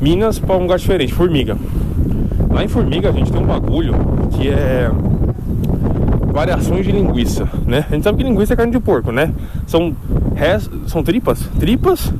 [0.00, 1.56] Minas para um lugar diferente, Formiga.
[2.50, 3.94] Lá em Formiga gente tem um bagulho
[4.32, 4.90] que é
[6.38, 7.84] variações de linguiça, né?
[7.90, 9.34] A gente sabe que linguiça é carne de porco, né?
[9.66, 9.92] São
[10.36, 10.70] res...
[10.86, 12.12] são tripas, tripas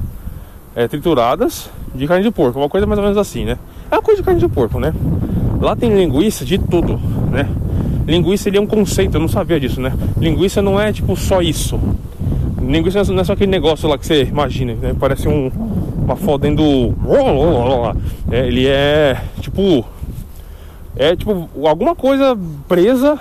[0.74, 3.56] é, trituradas de carne de porco, uma coisa mais ou menos assim, né?
[3.88, 4.92] É uma coisa de carne de porco, né?
[5.60, 7.00] Lá tem linguiça de tudo,
[7.30, 7.48] né?
[8.08, 9.92] linguiça ele é um conceito, eu não sabia disso, né?
[10.16, 11.78] Linguiça não é tipo só isso.
[12.60, 14.96] Linguiça não é só aquele negócio lá que você imagina, né?
[14.98, 15.48] Parece um,
[15.96, 16.62] uma fodendo.
[18.30, 19.84] É, ele é tipo.
[20.96, 23.20] É tipo alguma coisa presa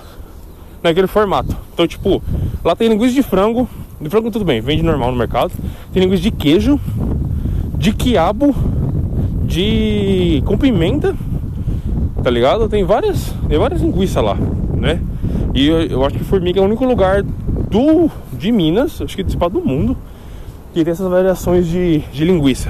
[0.82, 1.56] naquele formato.
[1.74, 2.22] Então, tipo,
[2.64, 3.68] lá tem linguiça de frango.
[4.00, 5.52] De frango tudo bem, vende normal no mercado.
[5.92, 6.80] Tem linguiça de queijo,
[7.78, 8.56] de quiabo,
[9.44, 11.16] de com pimenta,
[12.24, 12.68] tá ligado?
[12.70, 14.38] Tem várias, tem várias linguiças lá,
[14.76, 15.02] né?
[15.54, 19.24] E eu, eu, acho que Formiga é o único lugar do de Minas, acho que
[19.24, 19.98] do mundo,
[20.74, 22.70] que tem essas variações de, de linguiça.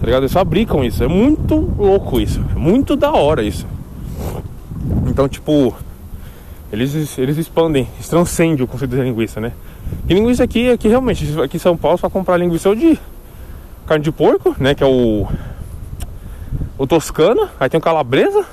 [0.00, 0.22] Tá ligado?
[0.22, 1.02] Eles fabricam isso.
[1.02, 2.44] É muito louco isso.
[2.54, 3.66] É muito da hora isso.
[5.06, 5.74] Então, tipo,
[6.74, 9.52] eles, eles expandem, eles transcendem o conceito de linguiça, né?
[10.08, 12.98] E linguiça aqui, aqui realmente, aqui em São Paulo, só comprar linguiça de
[13.86, 14.74] carne de porco, né?
[14.74, 15.26] Que é o
[16.76, 18.44] o toscana, aí tem o calabresa,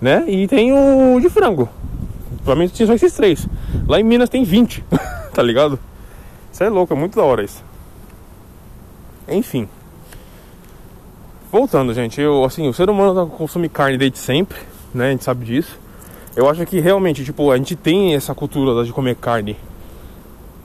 [0.00, 0.24] né?
[0.26, 1.68] E tem o de frango.
[2.38, 3.46] Provavelmente são esses três.
[3.86, 4.84] Lá em Minas tem 20,
[5.32, 5.78] tá ligado?
[6.52, 7.62] Isso é louco, é muito da hora isso.
[9.28, 9.68] Enfim.
[11.52, 14.58] Voltando, gente, eu assim, o ser humano consome carne desde sempre,
[14.94, 15.08] né?
[15.08, 15.78] A gente sabe disso.
[16.36, 19.56] Eu acho que realmente, tipo, a gente tem essa cultura de comer carne.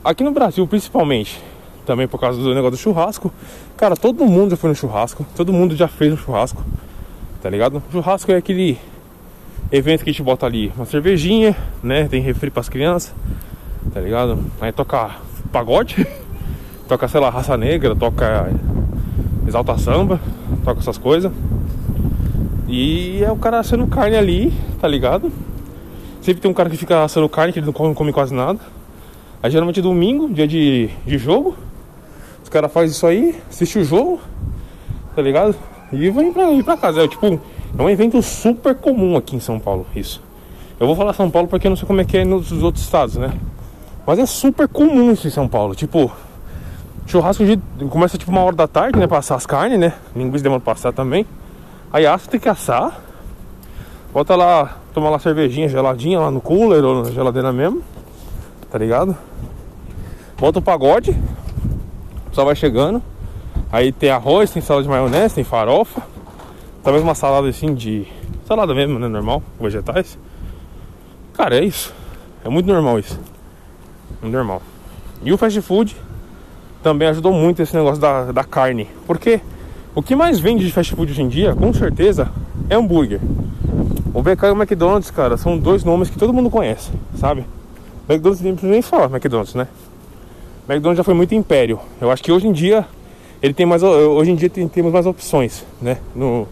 [0.03, 1.41] Aqui no Brasil, principalmente,
[1.87, 3.33] também por causa do negócio do churrasco.
[3.75, 6.63] Cara, todo mundo já foi no churrasco, todo mundo já fez um churrasco,
[7.41, 7.81] tá ligado?
[7.91, 8.77] Churrasco é aquele
[9.71, 12.07] evento que a gente bota ali uma cervejinha, né?
[12.07, 13.15] Tem refri pras crianças,
[13.91, 14.39] tá ligado?
[14.61, 15.15] Aí toca
[15.51, 16.07] pagode,
[16.87, 18.51] toca, sei lá, raça negra, toca
[19.47, 20.19] exalta samba,
[20.63, 21.31] toca essas coisas.
[22.67, 25.31] E é o cara assando carne ali, tá ligado?
[26.25, 28.33] Sempre tem um cara que fica assando carne que ele não come, não come quase
[28.33, 28.59] nada.
[29.43, 31.55] Aí geralmente domingo, dia de, de jogo,
[32.41, 34.19] os caras fazem isso aí, assiste o jogo,
[35.15, 35.55] tá ligado?
[35.93, 37.03] E vem pra, ir pra casa.
[37.03, 40.19] É tipo, é um evento super comum aqui em São Paulo, isso.
[40.79, 42.83] Eu vou falar São Paulo porque eu não sei como é que é nos outros
[42.83, 43.31] estados, né?
[44.03, 45.75] Mas é super comum isso em São Paulo.
[45.75, 46.11] Tipo,
[47.05, 49.05] churrasco de, começa tipo uma hora da tarde, né?
[49.05, 49.93] Passar as carnes, né?
[50.15, 51.23] Linguiça demora pra passar também.
[51.93, 53.04] Aí assa tem que assar.
[54.15, 57.83] Bota lá, tomar lá cervejinha geladinha lá no cooler ou na geladeira mesmo.
[58.71, 59.15] Tá ligado?
[60.39, 61.15] Bota o pagode
[62.35, 63.01] pessoal vai chegando.
[63.71, 66.01] Aí tem arroz, tem salada de maionese, tem farofa.
[66.83, 68.05] Talvez uma salada assim de.
[68.45, 69.07] Salada mesmo, né?
[69.07, 70.19] Normal, vegetais.
[71.33, 71.93] Cara, é isso.
[72.43, 73.17] É muito normal isso.
[74.21, 74.61] Muito normal.
[75.23, 75.95] E o fast food
[76.83, 78.89] também ajudou muito esse negócio da, da carne.
[79.07, 79.39] Porque
[79.95, 82.29] o que mais vende de fast food hoje em dia, com certeza,
[82.69, 83.21] é hambúrguer.
[84.13, 87.45] O BK e o McDonald's, cara, são dois nomes que todo mundo conhece, sabe?
[88.07, 89.67] McDonald's nem precisa nem falar McDonald's, né?
[90.67, 91.79] McDonald's já foi muito império.
[92.01, 92.85] Eu acho que hoje em dia
[93.41, 96.47] ele tem mais hoje em dia tem, temos mais opções, né, no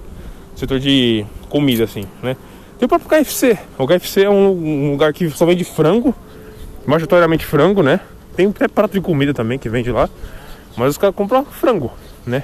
[0.56, 2.38] setor de comida assim, né?
[2.79, 3.58] Tem o próprio KFC.
[3.77, 6.15] O KFC é um, um lugar que só vende frango,
[6.86, 7.99] majoritariamente frango, né?
[8.36, 10.10] Tem até prato de comida também que vende lá,
[10.77, 11.91] mas os caras compram frango,
[12.25, 12.43] né?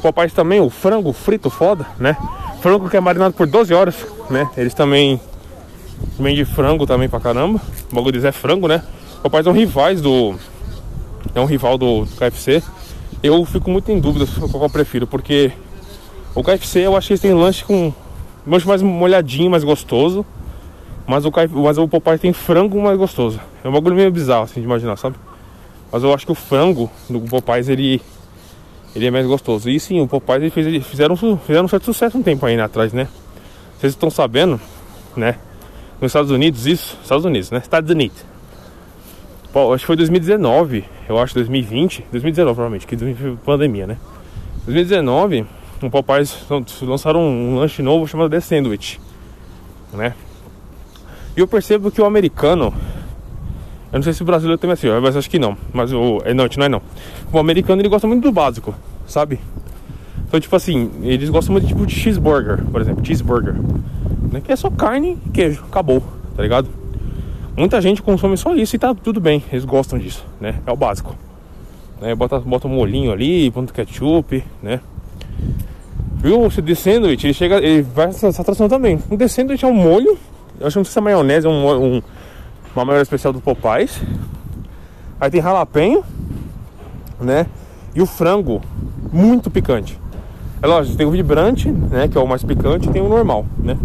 [0.00, 2.16] Popeyes também, o frango frito foda, né?
[2.60, 4.48] Frango que é marinado por 12 horas, né?
[4.56, 5.20] Eles também
[6.18, 7.60] vendem frango também pra caramba.
[7.90, 8.82] O bagulho deles é frango, né?
[9.22, 10.34] Popeyes são rivais do
[11.34, 12.62] é um rival do KFC.
[13.22, 15.52] Eu fico muito em dúvida qual eu prefiro, porque
[16.34, 17.92] o KFC eu acho que eles têm lanche com
[18.46, 20.24] lanche mais molhadinho, mais gostoso.
[21.06, 23.40] Mas o, KFC, mas o Popeye tem frango mais gostoso.
[23.64, 25.16] É um bagulho meio bizarro assim de imaginar, sabe?
[25.90, 28.00] Mas eu acho que o frango do Popeyes ele,
[28.94, 29.68] ele é mais gostoso.
[29.68, 33.08] E sim, o Popeyes eles fizeram, fizeram um certo sucesso um tempo né, atrás, né?
[33.78, 34.60] Vocês estão sabendo,
[35.16, 35.36] né?
[36.00, 37.58] Nos Estados Unidos, isso, Estados Unidos, né?
[37.58, 38.24] Estados Unidos.
[39.52, 42.96] Acho que foi 2019 eu acho 2020, 2019 provavelmente, que
[43.44, 43.96] pandemia, né?
[44.64, 45.44] 2019,
[45.82, 46.36] o Popeyes
[46.82, 49.00] lançaram um, um lanche novo chamado The Sandwich,
[49.92, 50.14] né?
[51.36, 52.72] E eu percebo que o americano,
[53.92, 56.32] eu não sei se o brasileiro tem assim, mas acho que não, mas o, é,
[56.32, 56.82] não, não é não.
[57.32, 58.74] O americano ele gosta muito do básico,
[59.06, 59.40] sabe?
[60.26, 63.54] Então, tipo assim, eles gostam muito tipo de cheeseburger, por exemplo, cheeseburger,
[64.32, 64.40] né?
[64.40, 66.02] Que é só carne e queijo, acabou,
[66.36, 66.68] tá ligado?
[67.56, 70.60] Muita gente consome só isso e tá tudo bem, eles gostam disso, né?
[70.64, 71.16] É o básico.
[72.00, 72.14] Né?
[72.14, 74.80] Bota, bota um molhinho ali, ponto ketchup, né?
[76.16, 76.44] Viu?
[76.44, 79.00] O The Sandwich, ele chega, ele vai essa, essa atração também.
[79.10, 80.16] O The Sandwich é um molho,
[80.60, 82.02] eu acho que não sei se é maionese, é um, um,
[82.74, 84.00] uma maionese especial do Popeyes.
[85.20, 86.02] Aí tem jalapeno,
[87.20, 87.46] né?
[87.94, 88.60] E o frango,
[89.12, 90.00] muito picante.
[90.62, 92.08] É lógico, tem o vibrante, né?
[92.08, 93.76] Que é o mais picante, e tem o normal, né?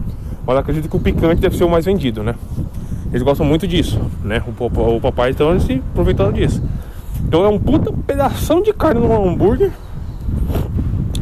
[0.45, 2.35] Mas acredito que o picante deve ser o mais vendido, né?
[3.09, 4.43] Eles gostam muito disso, né?
[4.47, 6.61] O, o papai então ele se aproveitou disso.
[7.27, 9.71] Então é um puta pedação de carne no hambúrguer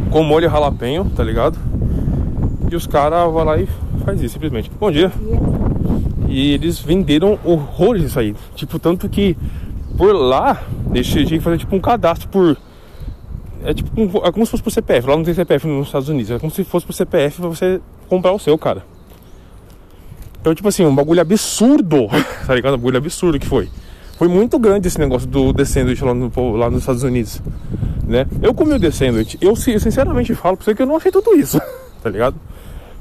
[0.10, 1.58] com molho ralapenho, tá ligado?
[2.72, 3.68] E os caras vão lá e
[4.04, 4.72] faz isso simplesmente.
[4.80, 5.12] Bom dia.
[6.34, 8.36] E eles venderam horrores isso aí.
[8.56, 9.38] Tipo, tanto que
[9.96, 12.58] por lá, eles tinham que fazer tipo um cadastro por.
[13.64, 15.08] É tipo é como se fosse por CPF.
[15.08, 16.32] Lá não tem CPF nos Estados Unidos.
[16.32, 18.84] É como se fosse por CPF pra você comprar o seu, cara.
[20.42, 22.08] Então, tipo assim, um bagulho absurdo.
[22.48, 22.74] tá ligado?
[22.74, 23.70] Um bagulho absurdo que foi.
[24.18, 27.44] Foi muito grande esse negócio do descendente lá, no, lá nos Estados Unidos.
[28.08, 28.26] Né?
[28.42, 29.38] Eu comi o descendente.
[29.40, 31.62] Eu sinceramente falo pra você que eu não achei tudo isso.
[32.02, 32.36] tá ligado?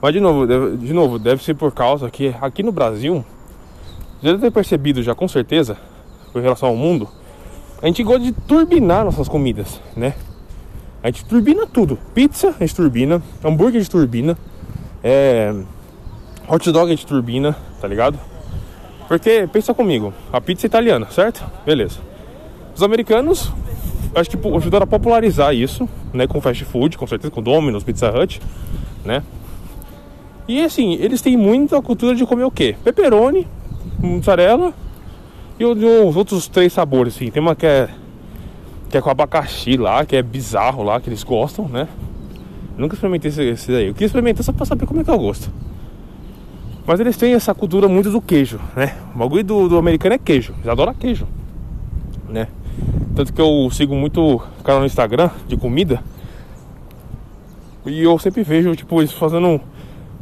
[0.02, 3.24] Mas de novo, deve, de novo, deve ser por causa que aqui no Brasil,
[4.20, 5.76] já deve ter percebido já com certeza,
[6.32, 7.08] com relação ao mundo,
[7.80, 10.14] a gente gosta de turbinar nossas comidas, né?
[11.04, 11.96] A gente turbina tudo.
[12.12, 14.36] Pizza a gente turbina, hambúrguer a gente turbina,
[15.04, 15.54] é,
[16.48, 18.18] hot dog a gente turbina, tá ligado?
[19.06, 21.44] Porque pensa comigo, a pizza é italiana, certo?
[21.64, 22.00] Beleza.
[22.74, 23.52] Os americanos
[24.16, 28.10] acho que ajudaram a popularizar isso, né, com fast food, com certeza com Domino's, Pizza
[28.10, 28.42] Hut,
[29.04, 29.22] né?
[30.48, 32.74] E assim, eles têm muita cultura de comer o quê?
[32.82, 33.46] Pepperoni,
[33.98, 34.74] mussarela
[35.58, 37.30] e os outros três sabores, assim.
[37.30, 37.88] Tem uma que é
[38.90, 41.88] que é com abacaxi lá, que é bizarro lá, que eles gostam, né?
[42.76, 43.86] Nunca experimentei esse, esse daí.
[43.86, 45.50] Eu queria experimentar só pra saber como é que é o gosto.
[46.86, 48.94] Mas eles têm essa cultura muito do queijo, né?
[49.14, 50.52] O bagulho do, do americano é queijo.
[50.56, 51.26] Eles adoram queijo,
[52.28, 52.48] né?
[53.14, 56.02] Tanto que eu sigo muito canal no Instagram de comida.
[57.86, 59.58] E eu sempre vejo, tipo, eles fazendo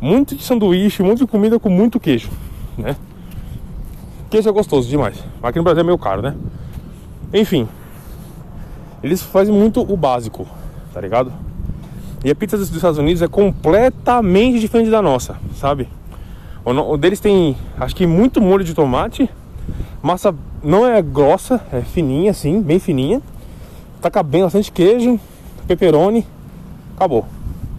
[0.00, 2.30] muito de sanduíche, muito de comida com muito queijo,
[2.78, 2.96] né?
[4.30, 5.22] Queijo é gostoso demais.
[5.42, 6.34] Aqui no Brasil é meio caro, né?
[7.32, 7.68] Enfim,
[9.02, 10.46] eles fazem muito o básico,
[10.92, 11.32] tá ligado?
[12.24, 15.88] E a pizza dos Estados Unidos é completamente diferente da nossa, sabe?
[16.64, 19.28] O deles tem, acho que muito molho de tomate,
[20.02, 23.22] massa não é grossa, é fininha assim, bem fininha.
[24.00, 25.18] Taca bem bastante queijo,
[25.66, 26.26] pepperoni,
[26.96, 27.26] acabou.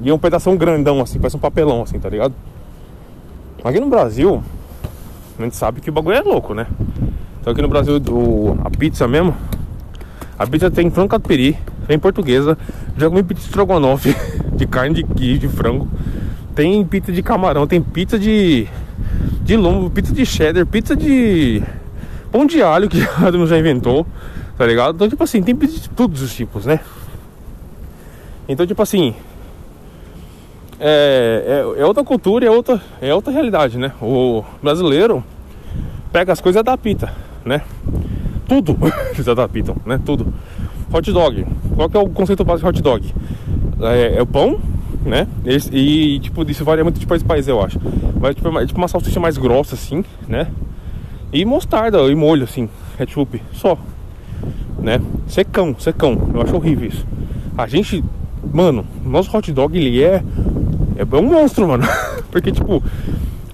[0.04, 2.34] E é um pedaço grandão assim, parece um papelão assim, tá ligado?
[3.64, 4.44] Aqui no Brasil,
[5.38, 6.66] a gente sabe que o bagulho é louco, né?
[7.40, 9.36] Então aqui no Brasil, o, a pizza mesmo,
[10.38, 11.56] a pizza tem frango catupiry,
[11.88, 12.58] tem portuguesa,
[12.98, 14.16] já comi pizza de estrogonofe,
[14.58, 15.88] de carne de de frango.
[16.56, 18.68] Tem pizza de camarão, tem pizza de
[19.44, 21.62] de lombo, pizza de cheddar, pizza de
[22.32, 23.00] pão de alho que
[23.48, 24.08] já inventou,
[24.58, 24.96] tá ligado?
[24.96, 26.80] Então, tipo assim, tem pizza de todos os tipos, né?
[28.48, 29.14] Então, tipo assim,
[30.84, 31.44] é,
[31.78, 33.92] é, é, outra cultura, é outra, é outra realidade, né?
[34.02, 35.24] O brasileiro
[36.12, 37.14] pega as coisas e adapta,
[37.46, 37.62] né?
[38.48, 38.76] Tudo
[39.14, 40.02] eles adaptam, né?
[40.04, 40.34] Tudo.
[40.92, 41.46] Hot dog.
[41.76, 43.14] Qual que é o conceito básico de hot dog?
[43.82, 44.60] É, é o pão,
[45.06, 45.28] né?
[45.46, 47.80] E, e, tipo, isso varia muito de país para país, eu acho.
[48.20, 50.48] Mas tipo, é tipo uma salsicha mais grossa, assim, né?
[51.32, 52.68] E mostarda e molho, assim,
[52.98, 53.78] ketchup, só.
[54.80, 55.00] Né?
[55.28, 56.32] Secão, secão.
[56.34, 57.06] Eu acho horrível isso.
[57.56, 58.04] A gente,
[58.52, 60.24] mano, nosso hot dog ele é
[61.02, 61.84] é um monstro, mano.
[62.32, 62.84] Porque, tipo,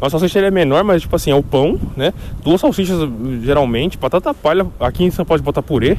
[0.01, 2.13] a salsicha é menor, mas, tipo assim, é o pão, né?
[2.43, 2.97] Duas salsichas,
[3.41, 4.67] geralmente, batata palha.
[4.79, 5.97] Aqui em São Paulo pode botar purê.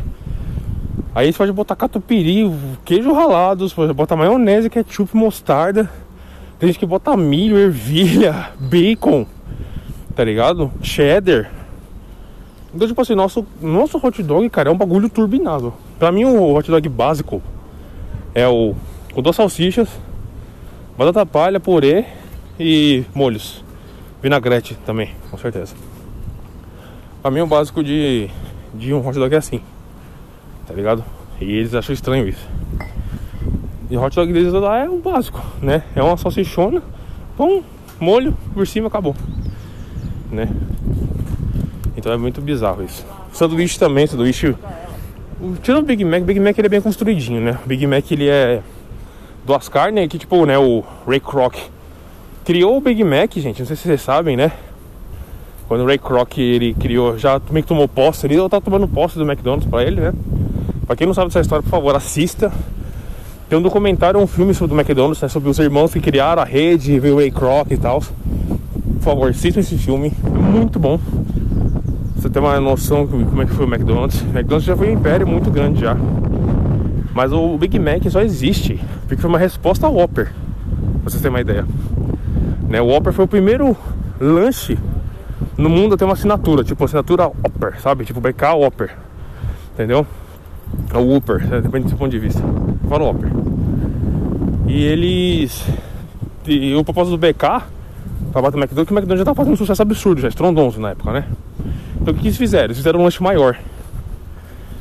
[1.14, 2.48] Aí você pode botar catupiry,
[2.84, 5.90] queijo ralado, você pode botar maionese, ketchup, mostarda.
[6.58, 9.26] Tem gente que bota milho, ervilha, bacon,
[10.14, 10.70] tá ligado?
[10.82, 11.50] Cheddar.
[12.72, 15.72] Então, tipo assim, nosso, nosso hot dog, cara, é um bagulho turbinado.
[15.98, 17.42] Pra mim, o hot dog básico
[18.34, 18.74] é o
[19.12, 19.88] com duas salsichas,
[20.98, 22.04] Batata palha, purê
[22.58, 23.62] e molhos.
[24.20, 25.76] Vinagrete também, com certeza.
[27.22, 28.28] Pra mim o básico de,
[28.74, 29.60] de um hot dog é assim.
[30.66, 31.04] Tá ligado?
[31.40, 32.44] E eles acham estranho isso.
[33.88, 35.84] E hot dog deles lá é o básico, né?
[35.94, 36.82] É uma salsichona,
[37.36, 37.62] pão,
[38.00, 39.14] molho, por cima acabou.
[40.32, 40.48] Né?
[41.96, 43.06] Então é muito bizarro isso.
[43.32, 44.52] Sanduíche também, sanduíche.
[45.62, 47.56] Tirando o Big Mac, o Big Mac ele é bem construidinho, né?
[47.64, 48.62] O Big Mac ele é
[49.48, 51.56] duas carnes que tipo, né, o Ray Kroc
[52.44, 54.52] criou o Big Mac, gente, não sei se vocês sabem, né?
[55.66, 59.16] Quando o Ray Kroc ele criou, já meio que tomou posse eu tava tomando posse
[59.16, 60.12] do McDonald's pra ele, né?
[60.86, 62.52] Pra quem não sabe dessa história, por favor, assista.
[63.48, 66.44] Tem um documentário, um filme sobre o McDonald's, né, sobre os irmãos que criaram a
[66.44, 68.00] rede, veio o Ray Kroc e tal.
[68.00, 71.00] Por favor, assistam esse filme, é muito bom.
[72.16, 74.20] Você tem uma noção de como é que foi o McDonald's.
[74.20, 75.96] O McDonald's já foi um império muito grande já.
[77.18, 80.26] Mas o Big Mac só existe porque foi uma resposta ao Whopper.
[80.26, 81.66] Pra vocês terem uma ideia.
[82.68, 83.76] Né, o Whopper foi o primeiro
[84.20, 84.78] lanche
[85.56, 88.04] no mundo a ter uma assinatura, tipo assinatura Whopper, sabe?
[88.04, 88.94] Tipo BK Whopper.
[89.74, 90.06] Entendeu?
[90.94, 91.60] É o Whopper, né?
[91.60, 92.40] depende do seu ponto de vista.
[92.88, 93.32] Fala Whopper.
[94.68, 95.66] E eles.
[96.46, 97.64] E o propósito do BK
[98.30, 100.80] pra bater o McDonald's, que o McDonald's já tava fazendo um sucesso absurdo, já estrondoso
[100.80, 101.24] na época, né?
[102.00, 102.66] Então o que eles fizeram?
[102.66, 103.58] Eles fizeram um lanche maior.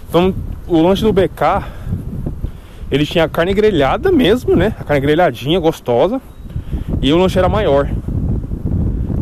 [0.07, 0.35] Então
[0.67, 1.65] o lanche do BK
[2.91, 4.73] ele tinha a carne grelhada mesmo, né?
[4.79, 6.21] A carne grelhadinha, gostosa.
[7.01, 7.89] E o lanche era maior.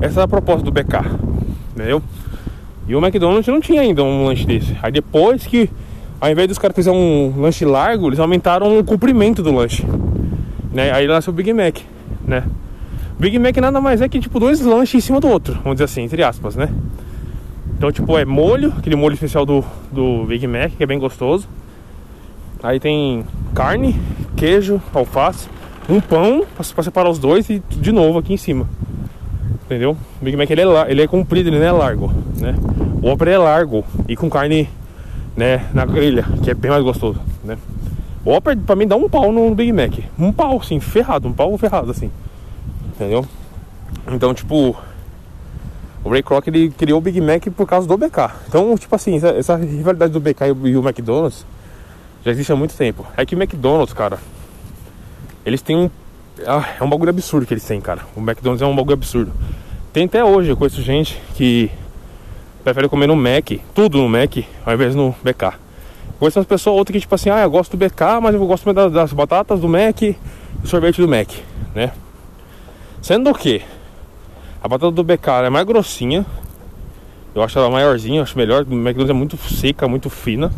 [0.01, 0.97] Essa é a proposta do BK.
[1.73, 2.01] entendeu?
[2.87, 4.77] E o McDonald's não tinha ainda um lanche desse.
[4.81, 5.69] Aí depois que,
[6.21, 9.83] ao invés dos caras fazerem um lanche largo, eles aumentaram o comprimento do lanche.
[10.71, 10.91] Né?
[10.91, 11.77] Aí nasceu o Big Mac,
[12.25, 12.43] né?
[13.17, 15.85] Big Mac nada mais é que tipo dois lanches em cima do outro, vamos dizer
[15.85, 16.69] assim, entre aspas, né?
[17.77, 21.47] Então, tipo, é molho, aquele molho especial do, do Big Mac, que é bem gostoso.
[22.63, 23.99] Aí tem carne,
[24.35, 25.47] queijo, alface,
[25.89, 28.67] um pão pra separar os dois e de novo aqui em cima.
[29.65, 29.97] Entendeu?
[30.21, 32.55] O Big Mac ele é, ele é comprido, ele não é largo, né?
[33.01, 34.69] O Whopper é largo e com carne,
[35.35, 37.57] né, na grelha, que é bem mais gostoso, né?
[38.23, 39.93] O Whopper pra mim dá um pau no Big Mac.
[40.17, 42.09] Um pau, assim, ferrado, um pau ferrado, assim.
[42.95, 43.25] Entendeu?
[44.11, 44.75] Então, tipo,
[46.03, 48.31] o Ray Kroc ele criou o Big Mac por causa do BK.
[48.47, 51.45] Então, tipo assim, essa, essa rivalidade do BK e o McDonald's
[52.25, 53.05] já existe há muito tempo.
[53.15, 54.17] É que o McDonald's, cara,
[55.45, 55.89] eles têm um.
[56.45, 58.01] Ah, é um bagulho absurdo que eles têm, cara.
[58.15, 59.31] O McDonald's é um bagulho absurdo.
[59.93, 61.69] Tem até hoje, eu conheço gente que
[62.63, 65.53] prefere comer no Mac, tudo no Mac, ao invés no BK.
[66.17, 68.73] Conheço umas pessoas outras que, tipo assim, ah, eu gosto do BK, mas eu gosto
[68.73, 70.17] das, das batatas do Mac e
[70.63, 71.29] sorvete do Mac,
[71.75, 71.91] né?
[73.01, 73.61] Sendo que
[74.63, 76.25] a batata do BK é mais grossinha.
[77.35, 78.63] Eu acho ela maiorzinha, acho melhor.
[78.63, 80.51] O McDonald's é muito seca, muito fina.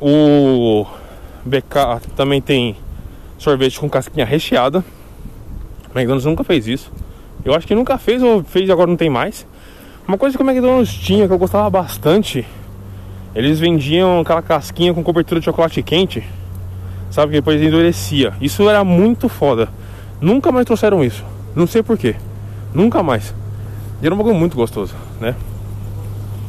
[0.00, 0.86] O
[1.44, 2.76] BK também tem
[3.38, 4.84] sorvete com casquinha recheada.
[5.88, 6.92] O McDonald's nunca fez isso.
[7.44, 9.46] Eu acho que nunca fez ou fez e agora não tem mais.
[10.06, 12.46] Uma coisa que o McDonald's tinha que eu gostava bastante,
[13.34, 16.24] eles vendiam aquela casquinha com cobertura de chocolate quente,
[17.10, 17.32] sabe?
[17.32, 18.32] Que depois endurecia.
[18.40, 19.68] Isso era muito foda.
[20.20, 21.24] Nunca mais trouxeram isso.
[21.54, 22.16] Não sei porquê.
[22.74, 23.34] Nunca mais.
[24.02, 25.34] E era um bagulho muito gostoso, né?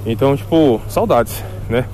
[0.05, 1.85] Então, tipo, saudades, né?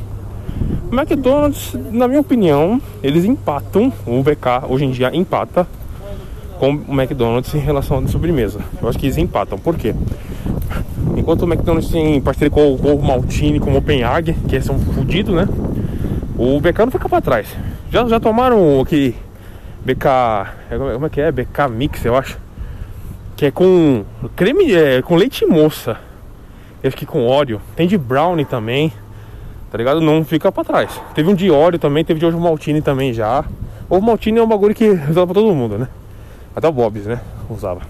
[0.91, 3.91] O McDonald's, na minha opinião, eles empatam.
[4.05, 5.67] O BK hoje em dia empata
[6.59, 8.59] com o McDonald's em relação à sobremesa.
[8.81, 9.57] Eu acho que eles empatam.
[9.57, 9.95] Por quê?
[11.17, 15.33] Enquanto o McDonald's tem parceria com o Gorro Maltini, com o Openhag, que são fodidos,
[15.35, 15.47] né?
[16.37, 17.47] O BK não fica pra trás.
[17.91, 19.15] Já, já tomaram aquele
[19.85, 20.07] BK.
[20.93, 21.31] Como é que é?
[21.31, 22.39] BK Mix, eu acho.
[23.35, 24.03] Que é com
[24.35, 25.97] creme, é, com leite moça.
[26.81, 27.61] Eu fiquei com óleo.
[27.75, 28.91] Tem de brownie também.
[29.73, 29.99] Tá ligado?
[29.99, 31.01] Não fica pra trás.
[31.15, 33.43] Teve um de óleo também, teve de ovo maltine também já.
[33.89, 35.87] Ovo maltine é um bagulho que usava pra todo mundo, né?
[36.55, 37.19] Até o Bob's, né?
[37.49, 37.81] Usava.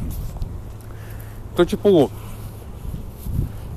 [1.54, 2.10] Então, tipo.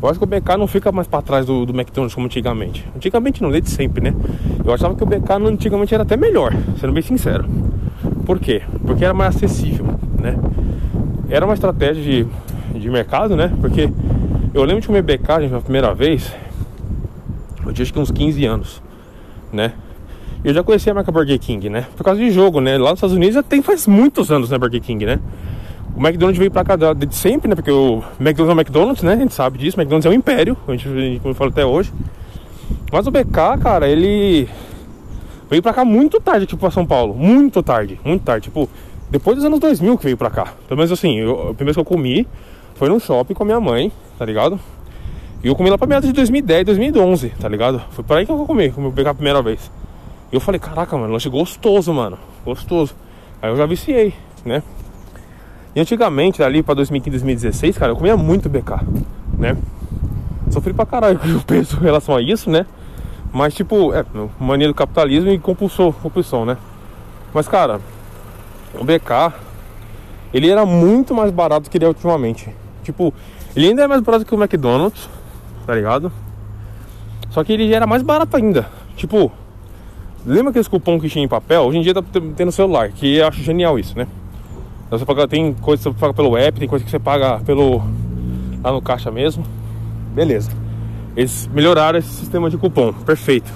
[0.00, 2.86] Eu acho que o BK não fica mais pra trás do, do McDonald's como antigamente.
[2.94, 4.14] Antigamente não, desde sempre, né?
[4.64, 7.44] Eu achava que o BK antigamente era até melhor, sendo bem sincero.
[8.24, 8.62] Por quê?
[8.86, 9.84] Porque era mais acessível,
[10.20, 10.36] né?
[11.28, 13.52] Era uma estratégia de, de mercado, né?
[13.60, 13.90] Porque
[14.54, 16.32] eu lembro de comer BK, gente, pela primeira vez,
[17.66, 18.82] eu tinha acho que uns 15 anos,
[19.52, 19.72] né?
[20.44, 21.86] Eu já conhecia a marca Burger King, né?
[21.96, 22.78] Por causa de jogo, né?
[22.78, 24.58] Lá nos Estados Unidos já tem faz muitos anos, né?
[24.58, 25.18] Burger King, né?
[25.96, 27.54] O McDonald's veio pra cá de sempre, né?
[27.54, 29.12] Porque o McDonald's é o McDonald's, né?
[29.14, 29.76] A gente sabe disso.
[29.76, 30.84] O McDonald's é um império, a gente,
[31.20, 31.92] como eu falo até hoje.
[32.92, 34.48] Mas o BK, cara, ele
[35.48, 37.14] veio pra cá muito tarde, tipo, pra São Paulo.
[37.14, 38.44] Muito tarde, muito tarde.
[38.44, 38.68] Tipo,
[39.10, 40.52] depois dos anos 2000 que veio pra cá.
[40.68, 42.26] Pelo menos assim, eu, a primeira vez que eu comi
[42.74, 44.60] foi num shopping com a minha mãe, tá ligado?
[45.42, 47.82] E eu comi lá pra meados de 2010, 2011, tá ligado?
[47.90, 49.70] Foi por aí que eu comi, comi pegar a primeira vez.
[50.32, 52.18] E eu falei, caraca, mano, lanche gostoso, mano.
[52.44, 52.94] Gostoso.
[53.40, 54.62] Aí eu já viciei, né?
[55.74, 58.80] E antigamente, ali pra 2015, 2016, cara, eu comia muito BK,
[59.38, 59.56] né?
[60.50, 62.66] Sofri pra caralho com o peso em relação a isso, né?
[63.32, 64.04] Mas, tipo, é,
[64.40, 66.56] mania do capitalismo e compulsou, compulsão, né?
[67.34, 67.80] Mas, cara,
[68.74, 69.34] o BK,
[70.32, 72.48] ele era muito mais barato que ele é ultimamente.
[72.82, 73.12] Tipo,
[73.54, 75.10] ele ainda é mais barato que o McDonald's,
[75.66, 76.12] tá ligado?
[77.30, 78.66] Só que ele era mais barato ainda.
[78.96, 79.30] Tipo,
[80.24, 81.62] lembra aqueles cupom que tinha em papel?
[81.62, 82.02] Hoje em dia tá
[82.36, 84.06] tendo celular, que eu acho genial isso, né?
[84.88, 87.82] Você paga, tem coisa que você paga pelo app, tem coisa que você paga pelo
[88.62, 89.44] lá no caixa mesmo.
[90.14, 90.50] Beleza.
[91.16, 93.52] Eles melhoraram esse sistema de cupom, perfeito.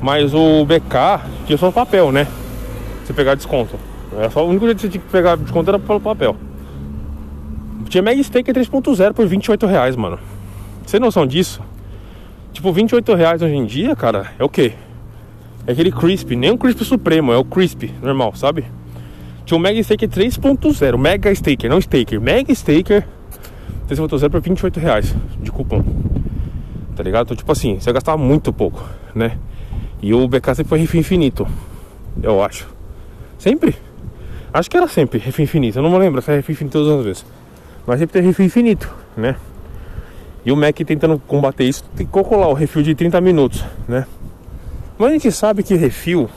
[0.00, 2.26] Mas o BK tinha só papel, né?
[3.04, 3.76] Você pegar desconto.
[4.18, 6.36] É só o único jeito que você tinha que pegar desconto era pelo papel.
[7.88, 10.18] Tinha Mag Steak 3.0 por 28 reais, mano.
[10.88, 11.60] Você tem noção disso?
[12.50, 14.72] Tipo, 28 reais hoje em dia, cara, é o quê?
[15.66, 18.64] É aquele crisp, nem um crisp supremo, é o crisp normal, sabe?
[19.44, 23.06] Tinha o Mega Steak 3.0, Mega Steaker, não Staker, Mega Staker
[23.86, 25.84] 3.0 por 28 reais de cupom.
[26.96, 27.26] Tá ligado?
[27.26, 28.82] Então, tipo assim, você gastava muito pouco,
[29.14, 29.36] né?
[30.00, 31.46] E o BK sempre foi refém infinito,
[32.22, 32.66] eu acho.
[33.38, 33.76] Sempre?
[34.54, 36.98] Acho que era sempre refém infinito, eu não me lembro se é refém infinito todas
[36.98, 37.26] as vezes.
[37.86, 39.36] Mas sempre tem refém infinito, né?
[40.44, 44.06] E o Mac tentando combater isso, que calcular o refil de 30 minutos, né?
[44.98, 46.28] Mas a gente sabe que refil,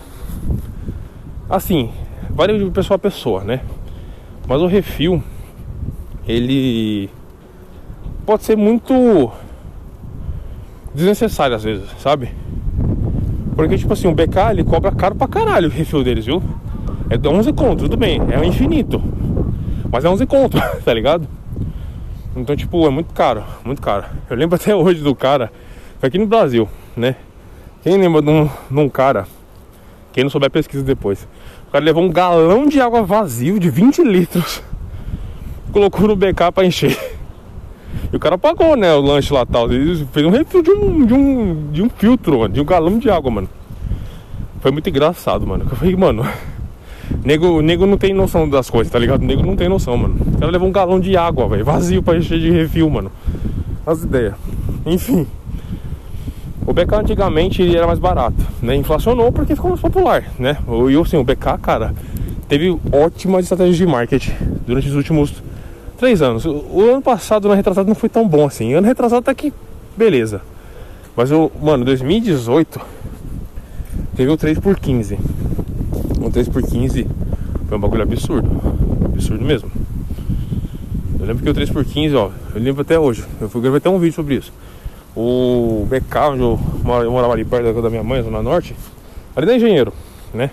[1.49, 1.91] assim,
[2.29, 3.61] varia de pessoa a pessoa, né?
[4.47, 5.23] Mas o refil,
[6.27, 7.09] ele
[8.25, 9.31] pode ser muito
[10.93, 12.29] desnecessário às vezes, sabe?
[13.55, 16.41] Porque, tipo assim, o BK ele cobra caro pra caralho o refil deles, viu?
[17.09, 19.01] É 11 conto, tudo bem, é infinito.
[19.91, 21.27] Mas é 11 conto, tá ligado?
[22.35, 24.05] Então, tipo, é muito caro, muito caro.
[24.29, 25.51] Eu lembro até hoje do cara,
[26.01, 27.15] aqui no Brasil, né?
[27.83, 29.27] Quem lembra de um, de um cara,
[30.13, 31.27] quem não souber pesquisa depois.
[31.67, 34.63] O cara levou um galão de água vazio de 20 litros,
[35.73, 36.97] colocou no BK pra encher.
[38.11, 39.71] E o cara pagou, né, o lanche lá tal.
[39.71, 42.97] Ele fez um refil de um, de um, de um filtro, mano, de um galão
[42.97, 43.49] de água, mano.
[44.61, 45.65] Foi muito engraçado, mano.
[45.69, 46.25] Eu falei, mano,
[47.23, 49.23] nego, nego não tem noção das coisas, tá ligado?
[49.23, 50.15] nego não tem noção, mano.
[50.35, 53.11] O cara levou um galão de água, velho, vazio pra encher de refil, mano.
[53.85, 54.33] As ideias.
[54.85, 55.27] Enfim.
[56.65, 58.75] O BK antigamente era mais barato, né?
[58.75, 60.57] Inflacionou porque ficou mais popular, né?
[60.89, 61.93] E assim, o BK, cara,
[62.47, 64.31] teve ótimas estratégias de marketing
[64.65, 65.33] durante os últimos
[65.97, 66.45] três anos.
[66.45, 68.73] O, ano passado, no retrasado, não foi tão bom assim.
[68.73, 69.53] Ano retrasado tá que
[69.95, 70.41] beleza.
[71.15, 72.79] Mas o, mano, 2018
[74.15, 75.17] teve o 3 por 15.
[76.31, 77.05] O 3 por 15
[77.67, 78.49] foi um bagulho absurdo.
[79.03, 79.69] Absurdo mesmo.
[81.19, 83.25] Eu lembro que o 3 por 15, ó, eu lembro até hoje.
[83.41, 84.53] Eu fui gravar até um vídeo sobre isso.
[85.13, 88.73] O BK, onde eu, morava ali perto da minha mãe, Zona Norte,
[89.35, 89.91] ali da Engenheiro,
[90.33, 90.51] né?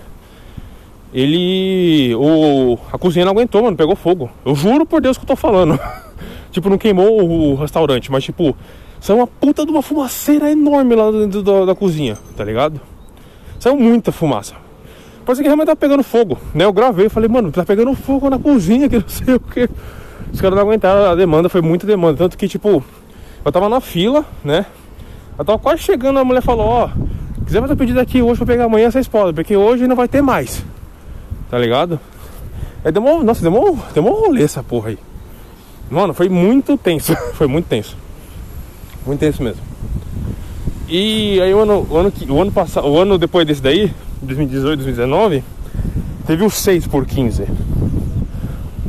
[1.13, 2.13] ele.
[2.15, 4.29] O, a cozinha não aguentou, mano, pegou fogo.
[4.43, 5.79] Eu juro por Deus que eu tô falando.
[6.51, 8.53] tipo, não queimou o, o, restaurante, mas tipo,
[8.99, 12.81] saiu uma puta de uma fumaceira enorme lá dentro da, da cozinha, tá ligado?
[13.57, 14.55] Saiu muita fumaça.
[15.29, 16.65] Parece que realmente tá pegando fogo, né?
[16.65, 19.69] Eu gravei e falei, mano, tá pegando fogo na cozinha, que não sei o que.
[20.33, 22.17] Os caras não aguentaram a demanda, foi muita demanda.
[22.17, 22.83] Tanto que, tipo,
[23.45, 24.65] eu tava na fila, né?
[25.37, 28.47] Eu tava quase chegando, a mulher falou, ó, oh, quiser fazer pedido aqui hoje pra
[28.47, 30.65] pegar amanhã, vocês podem, porque hoje não vai ter mais.
[31.51, 31.99] Tá ligado?
[32.83, 34.97] É, demorou, nossa, demorou, demorou rolê essa porra aí.
[35.91, 37.15] Mano, foi muito tenso.
[37.37, 37.95] foi muito tenso.
[39.05, 39.61] Muito tenso mesmo.
[40.87, 44.83] E aí o ano, o ano, o ano passado, o ano depois desse daí, 2018,
[44.83, 45.43] 2019,
[46.25, 47.45] teve o 6 por 15.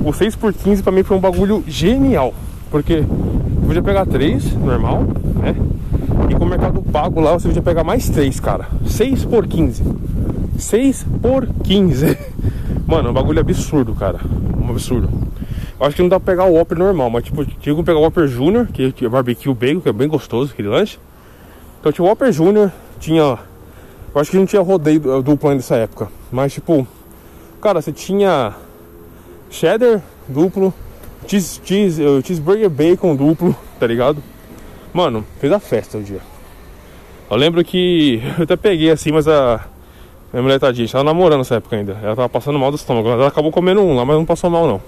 [0.05, 2.35] O 6 por 15 pra mim foi um bagulho genial.
[2.71, 3.05] Porque
[3.67, 5.05] podia pegar 3, normal,
[5.37, 5.55] né?
[6.29, 8.69] E com o mercado pago lá você podia pegar mais 3, cara.
[8.87, 9.83] 6 por 15.
[10.59, 12.17] 6 por 15.
[12.87, 14.19] Mano, é um bagulho absurdo, cara.
[14.61, 15.09] Um absurdo.
[15.79, 17.99] Eu acho que não dá pra pegar o Whopper normal, mas tipo, tinha que pegar
[17.99, 20.99] o Whopper Junior, que é barbecue bacon, que é bem gostoso aquele lanche.
[21.81, 23.39] Então tinha o Whopper Junior, tinha.
[24.15, 26.09] Eu acho que não tinha rodeio duplo nessa época.
[26.33, 26.87] Mas tipo,
[27.61, 28.55] cara, você tinha
[29.49, 30.73] cheddar duplo,
[31.27, 34.23] cheese, cheese, uh, cheeseburger bacon duplo, tá ligado?
[34.93, 36.21] Mano, fez a festa o dia.
[37.31, 39.65] Eu lembro que eu até peguei assim, mas a
[40.33, 41.99] minha mulher tadinha, tava namorando nessa época ainda.
[42.03, 43.09] Ela tava passando mal do estômago.
[43.09, 44.83] Ela acabou comendo um lá, mas não passou mal não.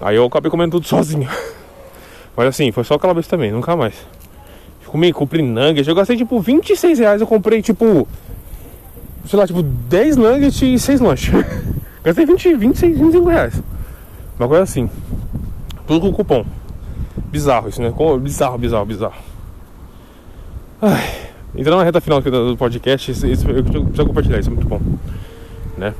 [0.00, 1.28] Aí eu acabei comendo tudo sozinho.
[2.36, 3.94] Mas assim, foi só aquela vez também, nunca mais.
[4.92, 5.88] Comi, comprei nuggets.
[5.88, 7.20] Eu gastei tipo 26 reais.
[7.22, 8.06] Eu comprei tipo,
[9.26, 11.32] sei lá, tipo 10 nuggets e 6 lanches.
[12.04, 13.62] gastei 20, 26, 25 reais.
[14.38, 14.90] Uma coisa assim.
[15.86, 16.44] Tudo com cupom.
[17.30, 17.90] Bizarro isso, né?
[18.20, 19.14] Bizarro, bizarro, bizarro.
[20.82, 21.10] Ai.
[21.56, 24.80] Entrando na reta final do podcast, isso, isso, eu preciso compartilhar, isso é muito bom.
[25.76, 25.94] Né?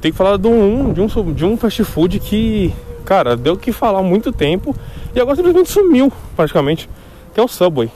[0.00, 2.72] Tem que falar de um, de, um, de um fast food que,
[3.04, 4.74] cara, deu que falar há muito tempo
[5.14, 6.88] e agora simplesmente sumiu, praticamente,
[7.34, 7.90] que é o Subway.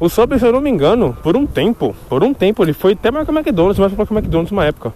[0.00, 2.92] O Subway, se eu não me engano, por um tempo, por um tempo, ele foi
[2.92, 4.92] até maior que o McDonald's, mais popular que o McDonald's numa época.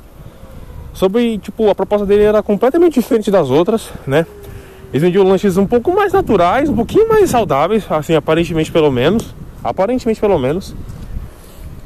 [0.92, 4.26] Subway, tipo, a proposta dele era completamente diferente das outras, né?
[4.92, 9.34] Eles vendiam lanches um pouco mais naturais, um pouquinho mais saudáveis, assim, aparentemente pelo menos
[9.62, 10.74] Aparentemente, pelo menos.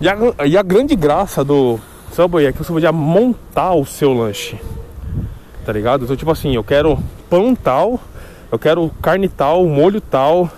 [0.01, 1.79] E a, e a grande graça do
[2.13, 4.59] Subway é que você podia montar o seu lanche.
[5.65, 6.05] Tá ligado?
[6.05, 6.99] Então, tipo assim, eu quero
[7.31, 8.01] pão tal,
[8.51, 10.51] eu quero carne tal, molho tal,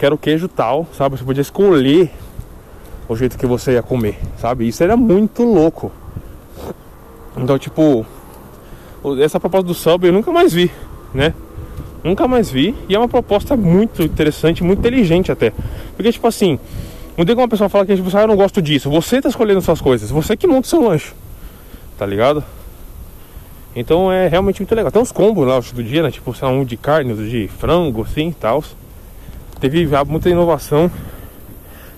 [0.00, 1.18] quero queijo tal, sabe?
[1.18, 2.10] Você podia escolher
[3.06, 4.66] o jeito que você ia comer, sabe?
[4.66, 5.92] Isso era muito louco.
[7.36, 8.06] Então, tipo,
[9.22, 10.70] essa proposta do Subway eu nunca mais vi,
[11.12, 11.34] né?
[12.02, 12.74] Nunca mais vi.
[12.88, 15.52] E é uma proposta muito interessante, muito inteligente até.
[15.94, 16.58] Porque, tipo assim,
[17.14, 18.88] não tem como uma pessoa falar que tipo, ah, eu não gosto disso.
[18.88, 21.12] Você tá escolhendo suas coisas, você que monta seu lanche.
[21.98, 22.42] Tá ligado?
[23.76, 24.90] Então é realmente muito legal.
[24.90, 26.10] Tem uns combos lá do dia, né?
[26.10, 28.64] Tipo, sei lá, um de carne, outro de frango, assim tal.
[29.60, 30.90] Teve muita inovação.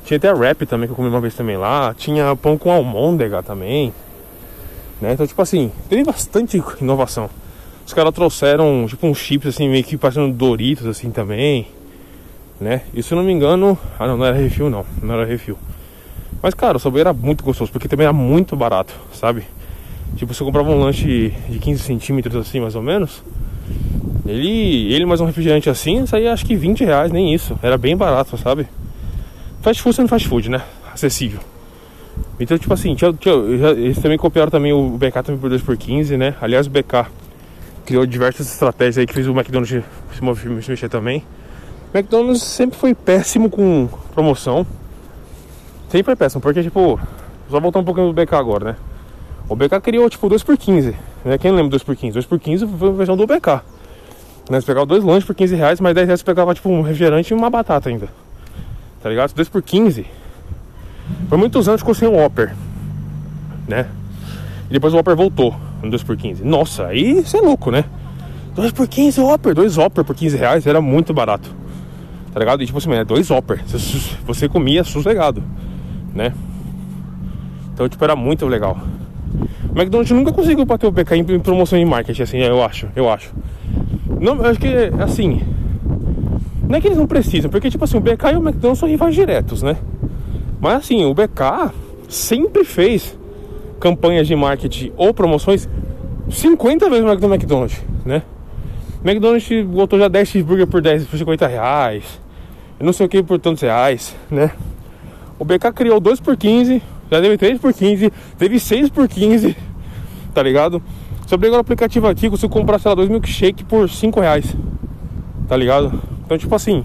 [0.04, 1.94] Tinha até rap também que eu comi uma vez também lá.
[1.96, 3.94] Tinha pão com almôndega também.
[5.00, 5.12] Né?
[5.12, 7.30] Então, tipo assim, teve bastante inovação.
[7.86, 11.68] Os caras trouxeram, tipo, uns chips assim, meio que parecendo Doritos, assim, também.
[12.60, 12.82] Né?
[12.92, 13.78] E se eu não me engano.
[13.98, 14.84] Ah, não, não era refil, não.
[15.00, 15.56] Não era refil.
[16.42, 19.44] Mas, cara, o sabor era muito gostoso, porque também era muito barato, sabe?
[20.16, 23.22] Tipo, você comprava um lanche de 15 centímetros, assim, mais ou menos.
[24.24, 27.58] Ele, ele mais um refrigerante assim, saía acho que 20 reais, nem isso.
[27.62, 28.68] Era bem barato, sabe?
[29.60, 30.62] Fast food sendo fast food, né?
[30.92, 31.40] Acessível.
[32.38, 35.76] Então, tipo assim, tinha, tinha, eles também copiaram também o BK também por 2 por
[35.76, 36.34] 15 né?
[36.40, 37.06] Aliás, o BK
[37.84, 39.82] criou diversas estratégias aí que fez o McDonald's
[40.16, 41.24] se, mexer também.
[41.92, 44.66] O McDonald's sempre foi péssimo com promoção.
[45.88, 46.98] Sempre é péssimo, porque tipo,
[47.50, 48.76] só voltar um pouquinho do BK agora, né?
[49.48, 50.94] O BK criou tipo 2 por 15
[51.24, 51.38] né?
[51.38, 53.62] Quem lembra 2 por 15 2 por 15 foi a versão do BK.
[54.52, 54.60] Né?
[54.60, 57.32] Você pegava dois lanches por 15 reais, mas 10 reais você pegava tipo um refrigerante
[57.32, 58.06] e uma batata ainda.
[59.02, 59.32] Tá ligado?
[59.32, 60.04] 2 por 15
[61.26, 62.54] Por muitos anos ficou sem o Whopper,
[63.66, 63.86] né?
[64.68, 67.86] E depois o Whopper voltou no 2 por 15 Nossa, aí você é louco, né?
[68.54, 71.48] 2 por 15 Whopper, 2 Whopper por 15 reais era muito barato.
[72.34, 72.62] Tá ligado?
[72.62, 73.62] E tipo assim, é dois Whopper.
[73.66, 75.42] Você, você comia sossegado,
[76.14, 76.34] né?
[77.72, 78.76] Então, tipo, era muito legal.
[79.74, 83.10] O McDonald's nunca conseguiu bater o BK em promoção em marketing, assim, eu acho, eu
[83.10, 83.32] acho.
[84.20, 84.68] Não, acho que,
[85.02, 85.40] assim,
[86.68, 88.88] não é que eles não precisam, porque, tipo assim, o BK e o McDonald's são
[88.88, 89.76] rivais diretos, né?
[90.60, 91.72] Mas, assim, o BK
[92.08, 93.18] sempre fez
[93.80, 95.68] campanhas de marketing ou promoções
[96.30, 98.22] 50 vezes mais que o McDonald's, né?
[99.04, 102.04] O McDonald's botou já 10 cheeseburger por 10, por 50 reais,
[102.78, 104.52] não sei o que por tantos reais, né?
[105.38, 109.56] O BK criou 2 por 15, já teve 3 por 15, teve 6 por 15,
[110.32, 110.80] tá ligado?
[111.32, 114.54] Eu pegar o aplicativo aqui, consigo comprar, sei lá, dois milkshake por 5 reais,
[115.48, 115.98] tá ligado?
[116.26, 116.84] Então, tipo assim,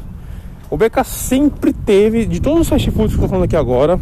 [0.72, 4.00] o BK sempre teve, de todos os fast foods que eu tô falando aqui agora,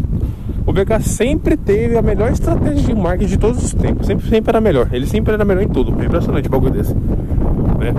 [0.68, 4.06] o BK sempre teve a melhor estratégia de marketing de todos os tempos.
[4.06, 4.88] Sempre, sempre era melhor.
[4.92, 5.92] Ele sempre era melhor em tudo.
[5.92, 6.94] Impressionante o bagulho desse.
[6.94, 7.96] Né?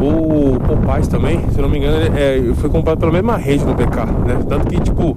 [0.00, 3.96] O Popeyes também, se não me engano, é, foi comprado pela mesma rede do BK,
[4.26, 4.44] né?
[4.48, 5.16] Tanto que, tipo,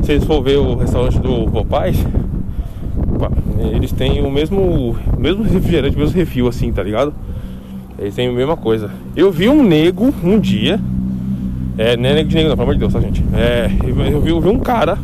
[0.00, 1.98] se vocês for ver o restaurante do Popeyes,
[3.72, 7.14] eles têm o mesmo, mesmo refrigerante, o mesmo refil, assim, tá ligado?
[7.98, 8.90] Eles têm a mesma coisa.
[9.14, 10.80] Eu vi um nego um dia,
[11.78, 13.24] é, não é nego de nego, não, pelo amor de Deus, tá, gente?
[13.34, 14.98] É, eu vi, eu vi um cara,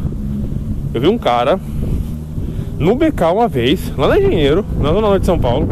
[0.92, 1.58] eu vi um cara
[2.78, 5.68] no BK uma vez, lá na Engenheiro, na zona norte de São Paulo,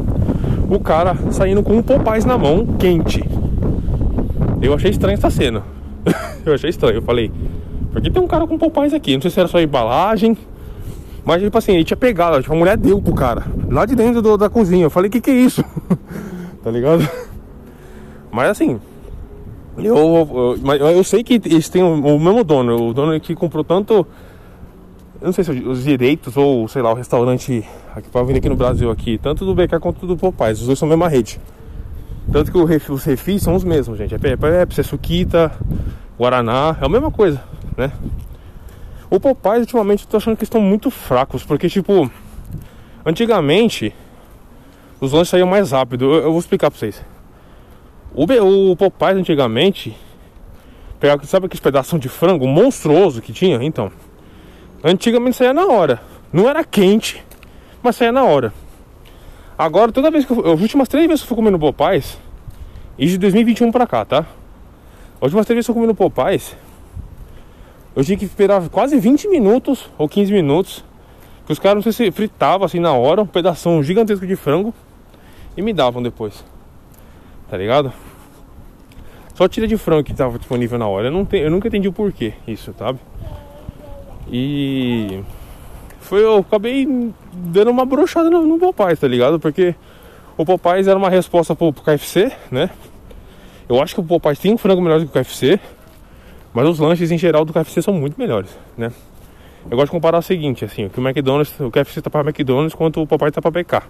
[0.69, 3.25] o cara saindo com um Popeyes na mão, quente.
[4.61, 5.63] Eu achei estranho essa cena.
[6.45, 7.31] eu achei estranho, eu falei,
[7.91, 9.15] por que tem um cara com Popeyes aqui?
[9.15, 10.37] Não sei se era só embalagem,
[11.29, 14.23] mas tipo assim, ele tinha pegado, tipo, a mulher deu pro cara, lá de dentro
[14.23, 14.87] do, da cozinha.
[14.87, 15.63] Eu falei, que que é isso?
[16.65, 17.07] tá ligado?
[18.33, 18.81] Mas assim,
[19.77, 23.35] eu, eu, mas eu sei que eles têm o, o, mesmo dono, o dono que
[23.35, 24.07] comprou tanto,
[25.21, 27.63] eu não sei se os direitos ou sei lá, o restaurante
[27.95, 30.79] aqui para vir aqui no Brasil aqui, tanto do BK quanto do Popeyes, os dois
[30.79, 31.39] são a mesma rede.
[32.33, 32.65] Tanto que o,
[32.95, 34.15] os refis são os mesmos, gente.
[34.15, 35.53] É Pepsi, é Suquita,
[36.19, 37.39] Guaraná, é a mesma coisa,
[37.77, 37.93] né?
[39.11, 42.11] O Popeyes ultimamente eu tô achando que estão muito fracos, porque tipo,
[43.05, 43.95] antigamente
[45.01, 46.05] os lanches saíam mais rápido.
[46.05, 47.03] Eu, eu vou explicar pra vocês.
[48.15, 48.25] O,
[48.73, 49.97] o Popeyes antigamente
[51.01, 53.63] pegava, sabe aqueles pedaços de frango monstruoso que tinha?
[53.63, 53.91] Então,
[54.85, 56.01] antigamente saía na hora.
[56.33, 57.25] Não era quente,
[57.83, 58.53] mas saía na hora.
[59.57, 60.53] Agora, toda vez que eu.
[60.53, 62.19] As últimas três vezes que eu fui comendo Popeyes,
[62.99, 64.27] e de 2021 pra cá, tá?
[65.17, 66.55] As últimas três vezes que eu fui comendo Popeyes,
[67.99, 70.85] eu tinha que esperar quase 20 minutos ou 15 minutos.
[71.45, 74.73] Que os caras não sei se fritavam assim na hora, um pedaço gigantesco de frango
[75.57, 76.45] e me davam depois.
[77.51, 77.93] Tá ligado?
[79.35, 81.09] Só tira de frango que tava disponível na hora.
[81.09, 83.01] Eu, não te, eu nunca entendi o porquê isso, sabe?
[84.31, 85.21] E
[85.99, 86.87] foi eu acabei
[87.33, 89.41] dando uma brochada no, no Popeyes, tá ligado?
[89.41, 89.75] Porque
[90.37, 92.71] o Popeyes era uma resposta pro, pro KFC, né?
[93.69, 95.59] Eu acho que o Popeyes tem um frango melhor do que o KFC,
[96.53, 98.91] mas os lanches em geral do KFC são muito melhores, né?
[99.71, 102.75] Eu gosto de comparar o seguinte, assim, que o McDonald's, o KFC tá para McDonald's,
[102.75, 103.83] quanto o Popeyes tá para BK.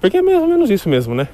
[0.00, 1.28] Porque é mais ou menos isso mesmo, né?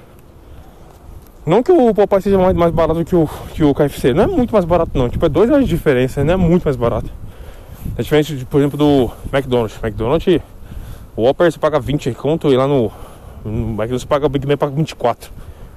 [1.45, 4.27] Não que o Popeye seja mais, mais barato que o, que o KFC, não é
[4.27, 7.11] muito mais barato não, tipo é dois reais de diferença, não é muito mais barato.
[7.99, 9.79] É diferente, de, por exemplo, do McDonald's.
[9.83, 10.41] McDonald's,
[11.15, 12.91] o Whopper você paga 20 conto e lá no,
[13.45, 15.31] no McDonald's você paga, Big Mac paga 24,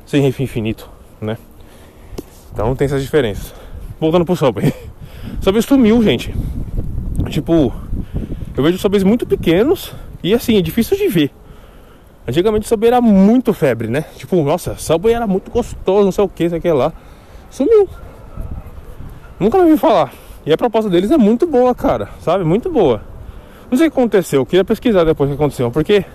[0.06, 1.38] sem refim infinito, né?
[2.54, 3.54] Então tem essas diferenças.
[4.00, 4.74] Voltando pro Subway.
[5.42, 6.34] Subway sumiu, gente.
[7.30, 7.74] Tipo,
[8.56, 9.94] eu vejo Subways muito pequenos
[10.24, 11.32] e assim, é difícil de ver.
[12.28, 14.06] Antigamente o Subway era muito febre, né?
[14.16, 16.92] Tipo, nossa, Subway era muito gostoso, não sei o que, isso aqui lá.
[17.50, 17.88] Sumiu.
[19.40, 20.12] Nunca me vi falar.
[20.46, 22.44] E a proposta deles é muito boa, cara, sabe?
[22.44, 23.02] Muito boa.
[23.70, 26.06] Não sei o que aconteceu, eu queria pesquisar depois o que aconteceu, porque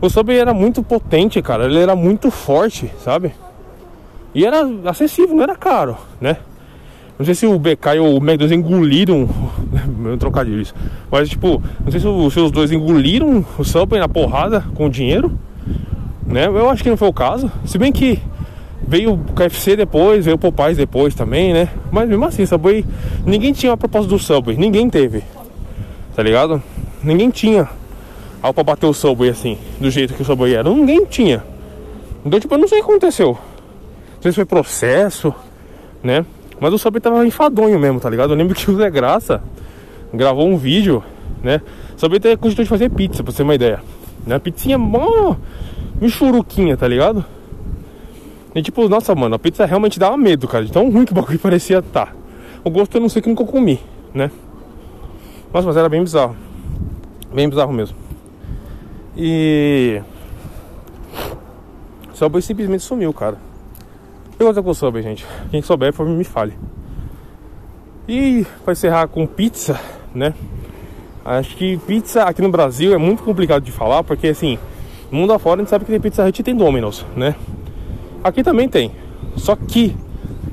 [0.00, 1.66] o Subway era muito potente, cara.
[1.66, 3.32] Ele era muito forte, sabe?
[4.34, 6.36] E era acessível, não era caro, né?
[7.20, 9.28] Não sei se o BK e o McDonald's engoliram.
[9.98, 10.74] Meu trocadilho isso.
[11.10, 15.38] Mas tipo, não sei se, os dois engoliram o Subway na porrada com o dinheiro.
[16.26, 16.46] Né?
[16.46, 17.52] Eu acho que não foi o caso.
[17.66, 18.18] Se bem que
[18.90, 21.68] Veio o KFC depois, veio o Popeyes depois também, né?
[21.92, 22.84] Mas mesmo assim, Subway.
[23.24, 25.22] Ninguém tinha uma proposta do Subway, ninguém teve.
[26.16, 26.62] Tá ligado?
[27.04, 27.68] Ninguém tinha
[28.42, 30.68] algo pra bater o Subway assim, do jeito que o Subway era.
[30.68, 31.44] Ninguém tinha.
[32.24, 33.28] Então, tipo, eu não sei o que aconteceu.
[33.28, 35.32] Não sei se foi processo,
[36.02, 36.24] né?
[36.60, 38.32] Mas o Subway tava enfadonho mesmo, tá ligado?
[38.32, 39.42] Eu lembro que o Zé Graça
[40.12, 41.02] gravou um vídeo,
[41.42, 41.62] né?
[41.96, 43.82] Subway até cogitou de fazer pizza, pra você ter uma ideia.
[44.26, 44.38] Né?
[44.38, 45.36] Pizzinha mó
[46.00, 47.24] michuruquinha, tá ligado?
[48.54, 50.64] E tipo, nossa, mano, a pizza realmente dava medo, cara.
[50.64, 51.80] De tão ruim que o bagulho parecia.
[51.80, 52.12] Tá.
[52.62, 53.80] O gosto eu não sei que nunca comi,
[54.12, 54.30] né?
[55.52, 56.36] Nossa, mas era bem bizarro.
[57.32, 57.96] Bem bizarro mesmo.
[59.16, 60.02] E.
[62.12, 63.38] Subway simplesmente sumiu, cara.
[64.40, 65.26] Que o Subway, gente?
[65.50, 66.54] Quem souber, por me fale.
[68.08, 69.78] E para encerrar com pizza,
[70.14, 70.32] né?
[71.22, 74.58] Acho que pizza aqui no Brasil é muito complicado de falar, porque assim,
[75.12, 77.34] mundo afora a gente sabe que tem Pizza Hut e tem Domino's, né?
[78.24, 78.92] Aqui também tem.
[79.36, 79.94] Só que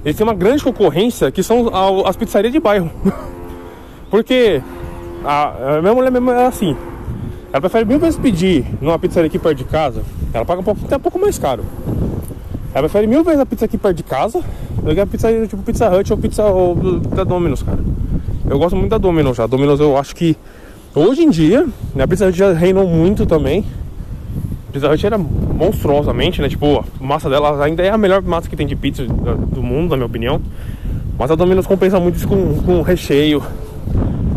[0.03, 1.71] eles têm uma grande concorrência que são
[2.05, 2.91] as pizzarias de bairro.
[4.11, 4.61] porque
[5.23, 6.75] a, a minha mulher mesmo é assim.
[7.53, 10.03] Ela prefere mil vezes pedir numa pizzaria aqui perto de casa.
[10.33, 11.63] Ela paga um pouco, até um pouco mais caro.
[12.77, 14.39] Ela prefere mil vezes a pizza aqui perto de casa
[14.83, 17.79] do que a pizzaria tipo Pizza Hut ou pizza ou, da Domino's, cara.
[18.47, 19.47] Eu gosto muito da Domino's já.
[19.47, 20.37] Domino's eu acho que
[20.93, 21.65] hoje em dia,
[21.95, 23.65] né, a Pizza Hut já reinou muito também.
[24.69, 26.49] A Pizza Hut era monstruosamente, né?
[26.49, 29.89] Tipo, a massa dela ainda é a melhor massa que tem de pizza do mundo,
[29.89, 30.39] na minha opinião.
[31.17, 33.41] Mas a Domino's compensa muito isso com, com recheio,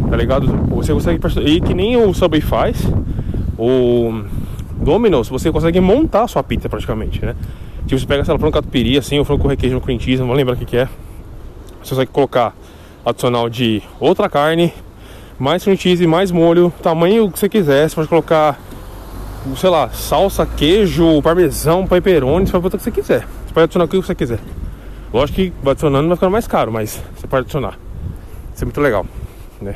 [0.09, 0.47] tá ligado?
[0.76, 1.20] Você consegue.
[1.45, 2.91] E que nem o Subway faz,
[3.59, 4.22] o
[4.80, 7.36] Domino's, você consegue montar a sua pizza praticamente, né?
[7.87, 10.37] Tipo, você pega, sei lá, frango catupiry, assim, ou frango com cream cheese, não vou
[10.37, 10.89] lembrar o que, que é.
[11.83, 12.55] Você consegue colocar
[13.05, 14.72] adicional de outra carne,
[15.39, 17.89] mais cream cheese, mais molho, tamanho que você quiser.
[17.89, 18.61] Você pode colocar,
[19.57, 23.20] sei lá, salsa, queijo, parmesão, pepperoni, você pode botar o que você quiser.
[23.47, 24.39] Você pode adicionar o que você quiser.
[25.12, 27.78] Lógico que adicionando vai ficando mais caro, mas você pode adicionar.
[28.55, 29.07] Isso é muito legal,
[29.61, 29.74] né?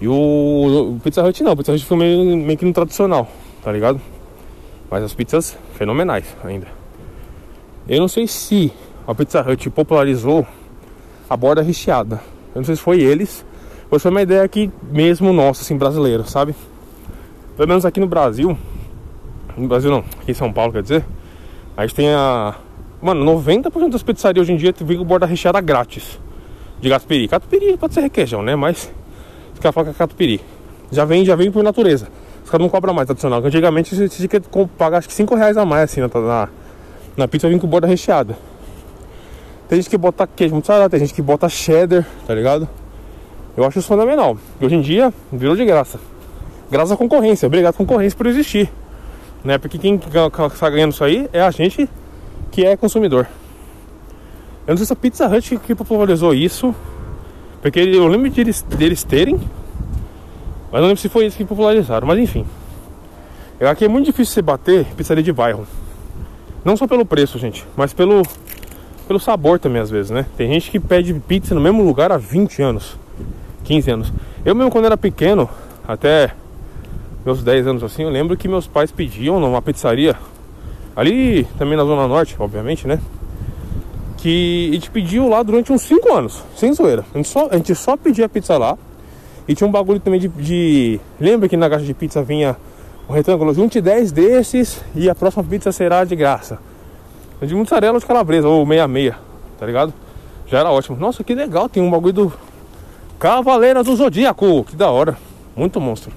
[0.00, 3.28] E o, o Pizza Hut não, o Pizza Hut foi meio, meio que no tradicional,
[3.62, 4.00] tá ligado?
[4.90, 6.81] Mas as pizzas fenomenais ainda.
[7.88, 8.72] Eu não sei se
[9.06, 10.46] a Pizza Hut popularizou
[11.28, 12.20] a borda recheada.
[12.54, 13.44] Eu não sei se foi eles,
[13.90, 16.54] ou se foi uma ideia aqui mesmo nossa, assim, brasileiro, sabe?
[17.56, 18.56] Pelo menos aqui no Brasil.
[19.56, 21.04] No Brasil não, aqui em São Paulo, quer dizer.
[21.76, 22.54] A gente tem a.
[23.00, 26.20] Mano, 90% das pizzarias hoje em dia tem borda recheada grátis.
[26.80, 27.28] De catupiry.
[27.28, 28.54] Catupiry pode ser requeijão, né?
[28.54, 28.92] Mas.
[29.54, 30.40] Os caras falam que é catupiry.
[30.90, 32.08] Já vem, já vem por natureza.
[32.44, 33.44] Os caras não cobram mais tradicional.
[33.44, 34.40] Antigamente você tinha que
[34.78, 36.48] pagar acho que 5 reais a mais assim na, na,
[37.16, 38.36] na pizza vem com borda recheada.
[39.68, 42.68] Tem gente que bota queijo mussarela, tem gente que bota cheddar, tá ligado?
[43.56, 44.36] Eu acho isso fenomenal.
[44.60, 45.98] E hoje em dia virou de graça.
[46.70, 47.46] Graças à concorrência.
[47.46, 48.70] Obrigado concorrência por existir.
[49.44, 49.58] Né?
[49.58, 51.88] Porque quem está ganhando isso aí é a gente
[52.50, 53.26] que é consumidor.
[54.66, 56.74] Eu não sei se a Pizza Hut que popularizou isso.
[57.60, 59.36] Porque eu lembro deles, deles terem.
[60.70, 62.06] Mas não lembro se foi isso que popularizaram.
[62.06, 62.46] Mas enfim.
[63.60, 65.66] Eu aqui é muito difícil você bater pizzaria de bairro.
[66.64, 68.22] Não só pelo preço, gente, mas pelo
[69.06, 70.24] pelo sabor também às vezes, né?
[70.36, 72.96] Tem gente que pede pizza no mesmo lugar há 20 anos,
[73.64, 74.12] 15 anos.
[74.44, 75.48] Eu mesmo quando era pequeno,
[75.86, 76.32] até
[77.24, 80.16] meus 10 anos assim, eu lembro que meus pais pediam numa pizzaria
[80.94, 83.00] ali também na zona norte, obviamente, né?
[84.18, 87.04] Que a gente pediu lá durante uns 5 anos, sem zoeira.
[87.12, 88.78] A gente só, a gente só pedia pizza lá.
[89.48, 91.00] E tinha um bagulho também de, de...
[91.18, 92.56] Lembra que na caixa de pizza vinha
[93.08, 93.52] um retângulo?
[93.54, 96.58] Junte 10 desses e a próxima pizza será de graça
[97.46, 99.18] de mussarela de calabresa, ou meia-meia,
[99.58, 99.92] tá ligado?
[100.46, 100.96] Já era ótimo.
[100.96, 102.32] Nossa, que legal, tem um bagulho do
[103.18, 105.16] Cavaleira do Zodíaco, que da hora.
[105.56, 106.12] Muito monstro.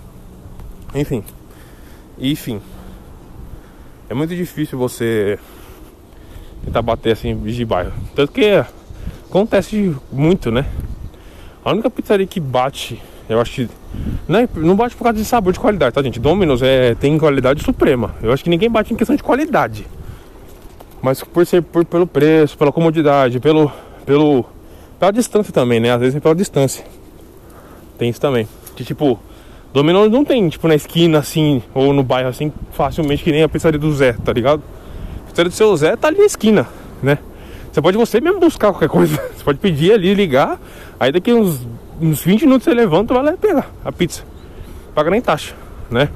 [0.94, 1.24] Enfim.
[2.18, 2.62] Enfim.
[4.10, 5.40] É muito difícil você
[6.64, 7.94] tentar bater assim de bairro.
[8.16, 8.64] Tanto que
[9.28, 10.66] acontece muito, né?
[11.64, 13.70] A única pizzaria que bate, eu acho que.
[14.28, 16.20] Não, é, não bate por causa de sabor de qualidade, tá, gente?
[16.20, 18.16] Domino's é, tem qualidade suprema.
[18.22, 19.86] Eu acho que ninguém bate em questão de qualidade.
[21.02, 23.72] Mas por ser por, pelo preço, pela comodidade, pelo,
[24.06, 24.46] pelo,
[25.00, 25.92] pela distância também, né?
[25.92, 26.86] Às vezes é pela distância.
[27.98, 28.48] Tem isso também.
[28.76, 29.20] Que tipo,
[29.74, 33.50] Domino's não tem, tipo, na esquina assim, ou no bairro assim, facilmente que nem a
[33.50, 34.62] pizzaria do Zé, tá ligado?
[35.24, 36.68] A pizzaria do seu Zé tá ali na esquina,
[37.02, 37.18] né?
[37.76, 39.18] Você pode você mesmo buscar qualquer coisa.
[39.36, 40.58] Você pode pedir ali, ligar.
[40.98, 41.68] Aí daqui uns,
[42.02, 44.24] uns 20 minutos você levanta vai lá e pega a pizza.
[44.94, 45.54] Paga nem taxa,
[45.90, 46.10] né?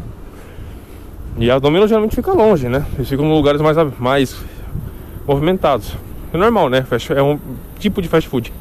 [1.38, 2.86] E a Domino's geralmente fica longe, né?
[2.96, 4.36] Eles ficam em lugares mais, mais
[5.26, 5.96] movimentados.
[6.34, 6.86] É normal, né?
[7.16, 7.40] É um
[7.80, 8.54] tipo de fast food.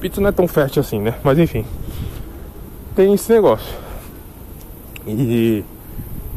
[0.00, 1.14] Pizza não é tão fast assim, né?
[1.22, 1.64] Mas enfim.
[2.96, 3.74] Tem esse negócio.
[5.06, 5.64] E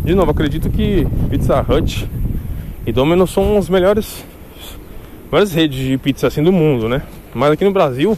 [0.04, 2.10] de novo, acredito que Pizza Hut
[2.86, 4.26] e Domino's são os melhores
[5.32, 7.02] maiores redes de pizza assim do mundo, né?
[7.34, 8.18] Mas aqui no Brasil,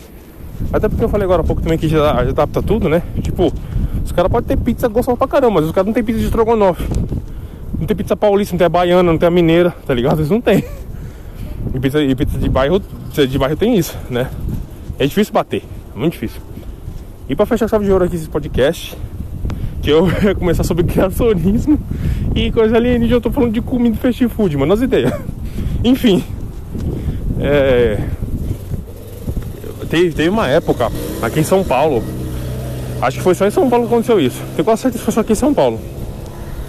[0.72, 3.02] até porque eu falei agora há pouco também que já, adapta tudo, né?
[3.22, 3.52] Tipo,
[4.04, 6.26] os caras podem ter pizza gostosa pra caramba, mas os caras não tem pizza de
[6.26, 6.84] estrogonofe.
[7.80, 10.20] Não tem pizza paulista, não tem a baiana, não tem a mineira, tá ligado?
[10.20, 10.64] Eles não tem.
[11.74, 14.30] E pizza, e pizza de bairro, de bairro tem isso, né?
[14.98, 15.64] É difícil bater,
[15.96, 16.42] é muito difícil.
[17.28, 18.96] E pra fechar chave de ouro aqui esse podcast,
[19.82, 21.80] que eu ia começar sobre criacionismo
[22.36, 25.14] e coisa ali, eu tô falando de comida fast food, mano, as ideias.
[25.84, 26.24] Enfim,
[27.40, 28.00] é,
[29.86, 32.04] teve, teve uma época aqui em São Paulo,
[33.02, 34.42] acho que foi só em São Paulo que aconteceu isso.
[34.56, 35.80] Tenho quase certeza que foi só aqui em São Paulo.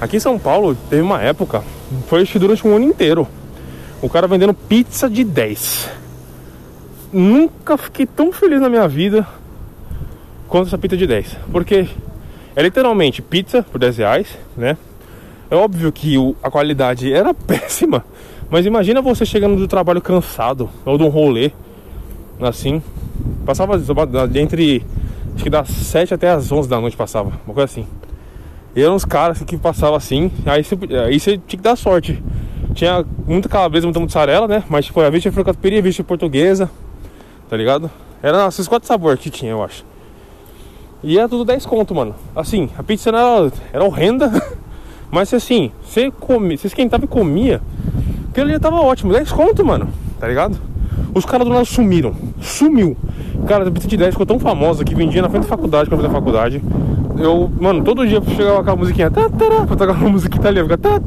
[0.01, 1.63] Aqui em São Paulo teve uma época,
[2.07, 3.27] foi durante um ano inteiro,
[4.03, 5.91] o cara vendendo pizza de 10.
[7.13, 9.27] Nunca fiquei tão feliz na minha vida
[10.49, 11.39] quanto essa pizza de 10.
[11.51, 11.89] Porque
[12.55, 14.77] é literalmente pizza por 10 reais, né?
[15.51, 18.05] É óbvio que o, a qualidade era péssima.
[18.51, 21.51] Mas imagina você chegando do trabalho cansado ou de um rolê
[22.41, 22.83] assim.
[23.45, 23.81] Passava
[24.35, 24.85] entre
[25.35, 27.87] acho que das 7 até as 11 da noite passava, uma coisa assim.
[28.75, 32.23] E eram uns caras que passavam assim, aí você, aí você tinha que dar sorte.
[32.75, 34.63] Tinha muita calabresa, muita mussarela, né?
[34.69, 36.71] Mas tipo, a vez tinha catupiry, a vez portuguesa,
[37.49, 37.91] tá ligado?
[38.23, 39.85] Era esses quatro sabores que tinha, eu acho.
[41.03, 42.15] E era tudo 10 conto, mano.
[42.35, 44.31] Assim, a pizza era, era horrenda,
[45.11, 47.63] mas assim, você, come, você esquentava e comia,
[48.31, 50.59] aquele dia tava ótimo, 10 conto, mano, tá ligado?
[51.15, 52.97] Os caras do lado sumiram, sumiu.
[53.47, 56.01] Cara, a pizza de 10 ficou tão famosa que vendia na frente da faculdade, quando
[56.01, 56.63] eu fazia faculdade.
[57.19, 60.77] Eu, mano, todo dia chegava com a musiquinha, tá, tará, pra tocar uma musiquinha italiana,
[60.77, 61.01] tá,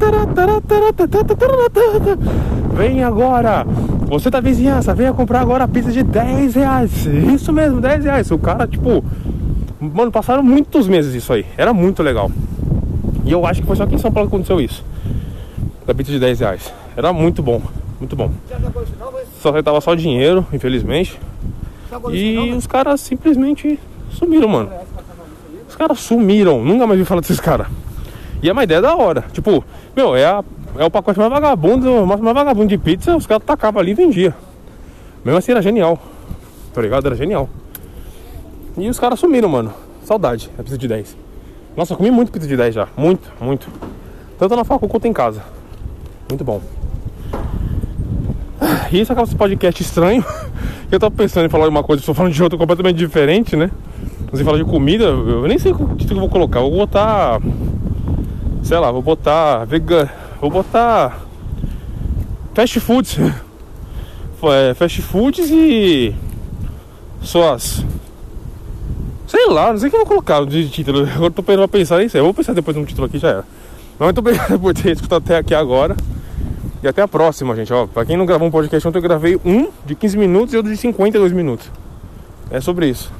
[2.74, 3.64] vem agora,
[4.08, 7.06] você da vizinhança, venha comprar agora a pizza de 10 reais.
[7.06, 8.30] Isso mesmo, 10 reais.
[8.30, 9.04] O cara, tipo,
[9.80, 12.30] mano, passaram muitos meses isso aí, era muito legal.
[13.24, 14.84] E eu acho que foi só aqui em São Paulo que aconteceu isso.
[15.86, 16.72] Da pizza de 10 reais.
[16.96, 17.62] Era muito bom,
[18.00, 18.30] muito bom.
[19.40, 21.18] Só tava só dinheiro, infelizmente.
[22.12, 23.80] E os caras simplesmente
[24.12, 24.70] sumiram, mano.
[25.66, 26.62] Os caras sumiram.
[26.62, 27.66] Nunca mais vi falar desses caras.
[28.42, 29.24] E é uma ideia da hora.
[29.32, 29.64] Tipo,
[29.96, 30.44] meu, é, a,
[30.76, 33.16] é o pacote mais vagabundo, mais, mais vagabundo de pizza.
[33.16, 34.34] Os caras tacavam ali e vendiam.
[35.24, 35.98] Mesmo assim era genial.
[36.74, 37.06] Tá ligado?
[37.06, 37.48] Era genial.
[38.76, 39.72] E os caras sumiram, mano.
[40.04, 40.50] Saudade.
[40.58, 41.16] É pizza de 10.
[41.74, 42.88] Nossa, eu comi muito pizza de 10 já.
[42.94, 43.68] Muito, muito.
[44.38, 45.42] Tanto na facu quanto em casa.
[46.28, 46.60] Muito bom.
[48.92, 50.24] E isso acaba esse podcast estranho.
[50.90, 53.70] Eu tava pensando em falar de uma coisa, estou falando de outra completamente diferente, né?
[54.32, 56.60] Você fala de comida, eu nem sei o que eu vou colocar.
[56.60, 57.40] Vou botar.
[58.62, 59.64] Sei lá, vou botar.
[59.64, 60.08] Vegan.
[60.40, 61.20] Vou botar.
[62.54, 63.18] Fast foods.
[64.42, 66.14] É, fast foods e.
[67.20, 67.84] Suas.
[69.26, 71.06] Sei lá, não sei o que eu vou colocar de título.
[71.14, 72.16] Agora tô pensando pensar nisso.
[72.16, 73.44] Eu vou pensar depois no título aqui já era.
[73.98, 75.94] Mas muito obrigado por ter escutado até aqui agora.
[76.82, 77.72] E até a próxima, gente.
[77.72, 80.56] Ó, pra quem não gravou um podcast ontem, eu gravei um de 15 minutos e
[80.56, 81.70] outro de 52 minutos.
[82.50, 83.12] É sobre isso.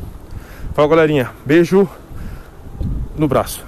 [0.75, 1.31] Fala, galerinha.
[1.45, 1.89] Beijo
[3.17, 3.65] no braço.